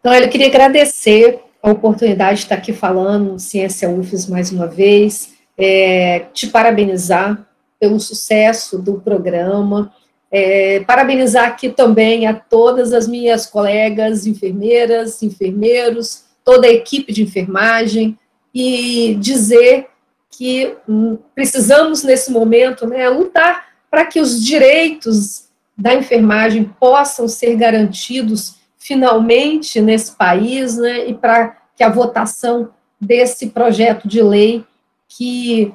Então, 0.00 0.12
eu 0.12 0.28
queria 0.28 0.48
agradecer 0.48 1.40
a 1.62 1.70
oportunidade 1.70 2.38
de 2.38 2.42
estar 2.44 2.56
aqui 2.56 2.72
falando 2.72 3.38
Ciência 3.38 3.88
UFES 3.88 4.26
mais 4.26 4.52
uma 4.52 4.66
vez, 4.66 5.32
é, 5.56 6.26
te 6.32 6.48
parabenizar 6.48 7.46
pelo 7.80 7.98
sucesso 7.98 8.78
do 8.78 9.00
programa, 9.00 9.92
é, 10.30 10.80
parabenizar 10.80 11.46
aqui 11.46 11.70
também 11.70 12.26
a 12.26 12.34
todas 12.34 12.92
as 12.92 13.08
minhas 13.08 13.46
colegas 13.46 14.26
enfermeiras, 14.26 15.22
enfermeiros, 15.22 16.24
toda 16.44 16.66
a 16.66 16.72
equipe 16.72 17.12
de 17.12 17.22
enfermagem 17.22 18.18
e 18.54 19.16
dizer 19.20 19.88
que 20.30 20.74
hum, 20.88 21.18
precisamos, 21.34 22.02
nesse 22.02 22.30
momento, 22.30 22.86
né, 22.86 23.08
lutar 23.08 23.66
para 23.90 24.04
que 24.06 24.20
os 24.20 24.44
direitos 24.44 25.48
da 25.76 25.94
enfermagem 25.94 26.64
possam 26.80 27.28
ser 27.28 27.56
garantidos 27.56 28.56
finalmente 28.78 29.80
nesse 29.80 30.12
país, 30.16 30.76
né, 30.76 31.08
e 31.08 31.14
para 31.14 31.56
que 31.76 31.84
a 31.84 31.90
votação 31.90 32.70
desse 33.00 33.48
projeto 33.48 34.08
de 34.08 34.22
lei 34.22 34.64
que 35.08 35.72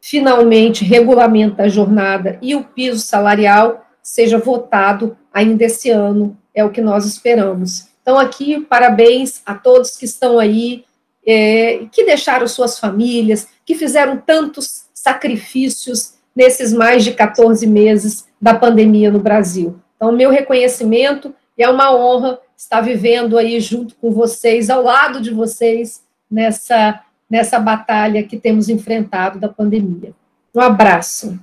finalmente 0.00 0.84
regulamenta 0.84 1.64
a 1.64 1.68
jornada 1.68 2.38
e 2.40 2.54
o 2.54 2.64
piso 2.64 3.00
salarial 3.00 3.86
seja 4.02 4.38
votado 4.38 5.16
ainda 5.32 5.64
esse 5.64 5.90
ano, 5.90 6.36
é 6.54 6.64
o 6.64 6.70
que 6.70 6.80
nós 6.80 7.04
esperamos. 7.04 7.88
Então, 8.08 8.18
aqui, 8.18 8.60
parabéns 8.60 9.42
a 9.44 9.54
todos 9.54 9.94
que 9.94 10.06
estão 10.06 10.38
aí, 10.38 10.82
é, 11.26 11.84
que 11.92 12.06
deixaram 12.06 12.48
suas 12.48 12.78
famílias, 12.78 13.48
que 13.66 13.74
fizeram 13.74 14.16
tantos 14.16 14.86
sacrifícios 14.94 16.14
nesses 16.34 16.72
mais 16.72 17.04
de 17.04 17.12
14 17.12 17.66
meses 17.66 18.26
da 18.40 18.54
pandemia 18.54 19.10
no 19.10 19.18
Brasil. 19.18 19.78
Então, 19.94 20.10
meu 20.10 20.30
reconhecimento 20.30 21.34
e 21.58 21.62
é 21.62 21.68
uma 21.68 21.94
honra 21.94 22.40
estar 22.56 22.80
vivendo 22.80 23.36
aí 23.36 23.60
junto 23.60 23.94
com 23.96 24.10
vocês, 24.10 24.70
ao 24.70 24.82
lado 24.82 25.20
de 25.20 25.30
vocês, 25.30 26.02
nessa, 26.30 27.04
nessa 27.28 27.58
batalha 27.58 28.22
que 28.22 28.38
temos 28.38 28.70
enfrentado 28.70 29.38
da 29.38 29.50
pandemia. 29.50 30.14
Um 30.54 30.62
abraço. 30.62 31.38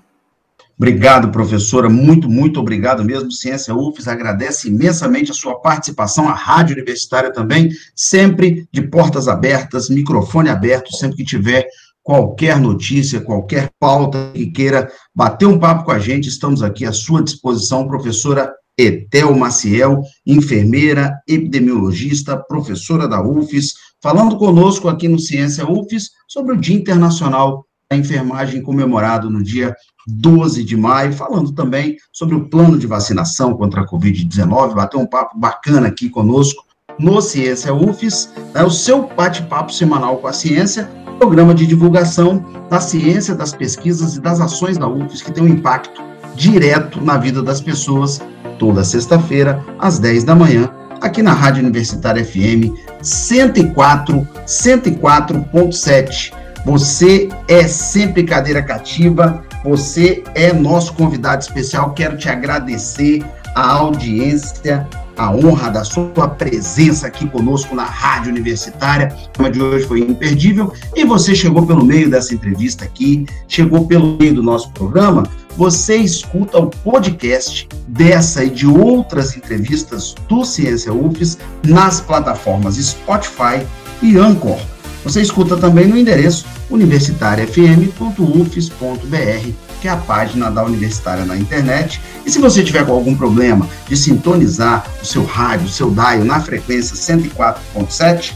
Obrigado, 0.77 1.31
professora. 1.31 1.89
Muito, 1.89 2.29
muito 2.29 2.59
obrigado 2.59 3.03
mesmo. 3.03 3.31
Ciência 3.31 3.73
UFES 3.73 4.07
agradece 4.07 4.67
imensamente 4.67 5.31
a 5.31 5.33
sua 5.33 5.59
participação, 5.59 6.27
a 6.27 6.33
Rádio 6.33 6.75
Universitária 6.75 7.31
também, 7.31 7.69
sempre 7.95 8.67
de 8.71 8.81
portas 8.81 9.27
abertas, 9.27 9.89
microfone 9.89 10.49
aberto, 10.49 10.95
sempre 10.95 11.17
que 11.17 11.23
tiver 11.23 11.65
qualquer 12.03 12.59
notícia, 12.59 13.21
qualquer 13.21 13.71
pauta 13.79 14.31
que 14.33 14.47
queira 14.47 14.91
bater 15.13 15.47
um 15.47 15.57
papo 15.57 15.85
com 15.85 15.91
a 15.91 15.97
gente, 15.97 16.29
estamos 16.29 16.61
aqui 16.61 16.85
à 16.85 16.91
sua 16.91 17.23
disposição, 17.23 17.87
professora 17.87 18.53
Etel 18.77 19.33
Maciel, 19.35 20.01
enfermeira, 20.25 21.11
epidemiologista, 21.27 22.37
professora 22.37 23.07
da 23.07 23.23
UFES, 23.23 23.73
falando 24.03 24.37
conosco 24.37 24.89
aqui 24.89 25.07
no 25.07 25.17
Ciência 25.17 25.65
UFES 25.67 26.09
sobre 26.27 26.53
o 26.53 26.57
Dia 26.57 26.75
Internacional 26.75 27.65
da 27.89 27.97
Enfermagem 27.97 28.61
comemorado 28.61 29.29
no 29.29 29.41
dia 29.41 29.73
12 30.07 30.63
de 30.63 30.77
maio, 30.77 31.13
falando 31.13 31.51
também 31.51 31.97
sobre 32.11 32.35
o 32.35 32.47
plano 32.47 32.77
de 32.77 32.87
vacinação 32.87 33.55
contra 33.55 33.81
a 33.81 33.87
Covid-19, 33.87 34.73
bateu 34.73 34.99
um 34.99 35.07
papo 35.07 35.37
bacana 35.37 35.87
aqui 35.87 36.09
conosco 36.09 36.63
no 36.99 37.21
Ciência 37.21 37.73
UFES, 37.73 38.33
né, 38.53 38.63
o 38.63 38.69
seu 38.69 39.07
bate-papo 39.07 39.73
semanal 39.73 40.17
com 40.17 40.27
a 40.27 40.33
ciência, 40.33 40.89
programa 41.19 41.53
de 41.53 41.65
divulgação 41.65 42.45
da 42.69 42.79
ciência, 42.79 43.35
das 43.35 43.53
pesquisas 43.53 44.15
e 44.15 44.21
das 44.21 44.39
ações 44.39 44.77
da 44.77 44.87
UFES 44.87 45.21
que 45.21 45.31
tem 45.31 45.43
um 45.43 45.47
impacto 45.47 46.01
direto 46.35 47.01
na 47.01 47.17
vida 47.17 47.41
das 47.41 47.61
pessoas, 47.61 48.21
toda 48.59 48.83
sexta-feira, 48.83 49.63
às 49.79 49.99
10 49.99 50.23
da 50.23 50.35
manhã, 50.35 50.69
aqui 51.01 51.21
na 51.21 51.33
Rádio 51.33 51.63
Universitária 51.63 52.23
FM 52.23 52.73
104, 53.01 54.27
104.7. 54.45 56.33
Você 56.65 57.29
é 57.47 57.67
sempre 57.67 58.23
cadeira 58.23 58.63
cativa, 58.63 59.44
você 59.65 60.23
é 60.35 60.53
nosso 60.53 60.93
convidado 60.93 61.41
especial. 61.41 61.91
Quero 61.93 62.15
te 62.17 62.29
agradecer 62.29 63.25
a 63.55 63.71
audiência, 63.71 64.87
a 65.17 65.31
honra 65.31 65.71
da 65.71 65.83
sua 65.83 66.27
presença 66.27 67.07
aqui 67.07 67.27
conosco 67.27 67.73
na 67.73 67.83
Rádio 67.83 68.31
Universitária. 68.31 69.11
O 69.25 69.29
tema 69.29 69.49
de 69.49 69.59
hoje 69.59 69.87
foi 69.87 70.01
imperdível 70.01 70.71
e 70.95 71.03
você 71.03 71.33
chegou 71.33 71.65
pelo 71.65 71.83
meio 71.83 72.11
dessa 72.11 72.35
entrevista 72.35 72.85
aqui, 72.85 73.25
chegou 73.47 73.87
pelo 73.87 74.15
meio 74.19 74.35
do 74.35 74.43
nosso 74.43 74.69
programa. 74.71 75.23
Você 75.57 75.95
escuta 75.95 76.59
o 76.59 76.67
podcast 76.67 77.67
dessa 77.87 78.43
e 78.43 78.51
de 78.51 78.67
outras 78.67 79.35
entrevistas 79.35 80.13
do 80.29 80.45
Ciência 80.45 80.93
UFES 80.93 81.39
nas 81.65 82.01
plataformas 82.01 82.75
Spotify 82.75 83.65
e 84.03 84.15
Anchor. 84.17 84.59
Você 85.05 85.21
escuta 85.21 85.55
também 85.55 85.87
no 85.87 85.95
endereço 85.95 86.45
universitariafm.ufes.br, 86.69 89.49
que 89.79 89.87
é 89.87 89.91
a 89.91 89.95
página 89.97 90.49
da 90.49 90.65
Universitária 90.65 91.23
na 91.23 91.37
internet. 91.37 92.01
E 92.25 92.31
se 92.31 92.39
você 92.39 92.63
tiver 92.63 92.89
algum 92.89 93.15
problema 93.15 93.69
de 93.87 93.95
sintonizar 93.95 94.83
o 95.01 95.05
seu 95.05 95.23
rádio, 95.23 95.67
o 95.67 95.69
seu 95.69 95.91
dial 95.91 96.25
na 96.25 96.39
frequência 96.39 96.95
104.7, 96.95 98.33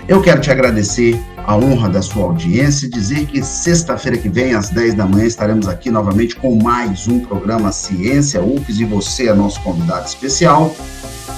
Eu 0.09 0.21
quero 0.21 0.41
te 0.41 0.51
agradecer 0.51 1.21
a 1.47 1.57
honra 1.57 1.89
da 1.89 2.01
sua 2.01 2.25
audiência 2.25 2.89
dizer 2.89 3.27
que 3.27 3.43
sexta-feira 3.43 4.17
que 4.17 4.29
vem, 4.29 4.55
às 4.55 4.71
10 4.71 4.95
da 4.95 5.07
manhã, 5.07 5.25
estaremos 5.25 5.67
aqui 5.69 5.91
novamente 5.91 6.37
com 6.37 6.55
mais 6.63 7.09
um 7.09 7.21
programa 7.21 7.73
Ciência 7.73 8.43
UFES 8.43 8.81
e 8.81 8.85
você 8.85 9.29
é 9.29 9.35
nosso 9.35 9.61
convidado 9.63 10.07
especial. 10.07 10.75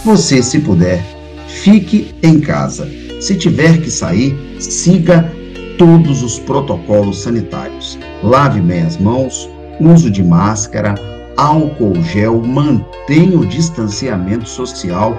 Você, 0.05 0.43
se 0.43 0.61
puder, 0.61 1.03
fique 1.49 2.14
em 2.23 2.40
casa. 2.40 2.88
Se 3.21 3.35
tiver 3.35 3.81
que 3.81 3.90
sair, 3.90 4.37
siga 4.61 5.33
todos 5.79 6.23
os 6.23 6.38
protocolos 6.38 7.23
sanitários. 7.23 7.99
Lave 8.23 8.61
bem 8.61 8.83
as 8.83 8.99
mãos, 8.99 9.49
uso 9.81 10.11
de 10.11 10.23
máscara, 10.23 10.95
álcool 11.37 11.95
gel, 12.03 12.40
mantenha 12.43 13.38
o 13.38 13.47
distanciamento 13.47 14.49
social 14.49 15.19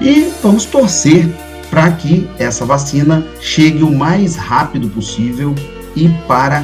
e 0.00 0.32
vamos 0.42 0.64
torcer 0.64 1.28
para 1.72 1.90
que 1.92 2.28
essa 2.38 2.66
vacina 2.66 3.26
chegue 3.40 3.82
o 3.82 3.90
mais 3.90 4.36
rápido 4.36 4.90
possível 4.90 5.54
e 5.96 6.06
para 6.28 6.62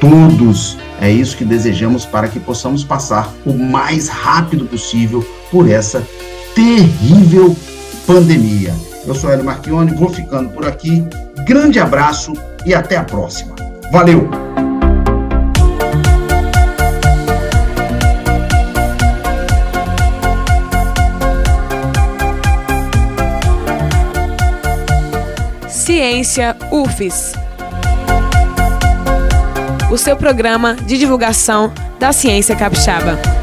todos. 0.00 0.78
É 0.98 1.10
isso 1.10 1.36
que 1.36 1.44
desejamos 1.44 2.06
para 2.06 2.28
que 2.28 2.40
possamos 2.40 2.82
passar 2.82 3.30
o 3.44 3.52
mais 3.52 4.08
rápido 4.08 4.64
possível 4.64 5.22
por 5.50 5.68
essa 5.70 6.02
terrível 6.54 7.54
pandemia. 8.06 8.74
Eu 9.06 9.14
sou 9.14 9.30
Hélio 9.30 9.44
Marchione, 9.44 9.94
vou 9.94 10.08
ficando 10.08 10.48
por 10.48 10.66
aqui. 10.66 11.04
Grande 11.46 11.78
abraço 11.78 12.32
e 12.64 12.72
até 12.72 12.96
a 12.96 13.04
próxima. 13.04 13.54
Valeu! 13.92 14.30
Ciência 26.08 26.56
UFES. 26.72 27.34
O 29.90 29.98
seu 29.98 30.16
programa 30.16 30.74
de 30.74 30.96
divulgação 30.96 31.70
da 32.00 32.14
ciência 32.14 32.56
capixaba. 32.56 33.37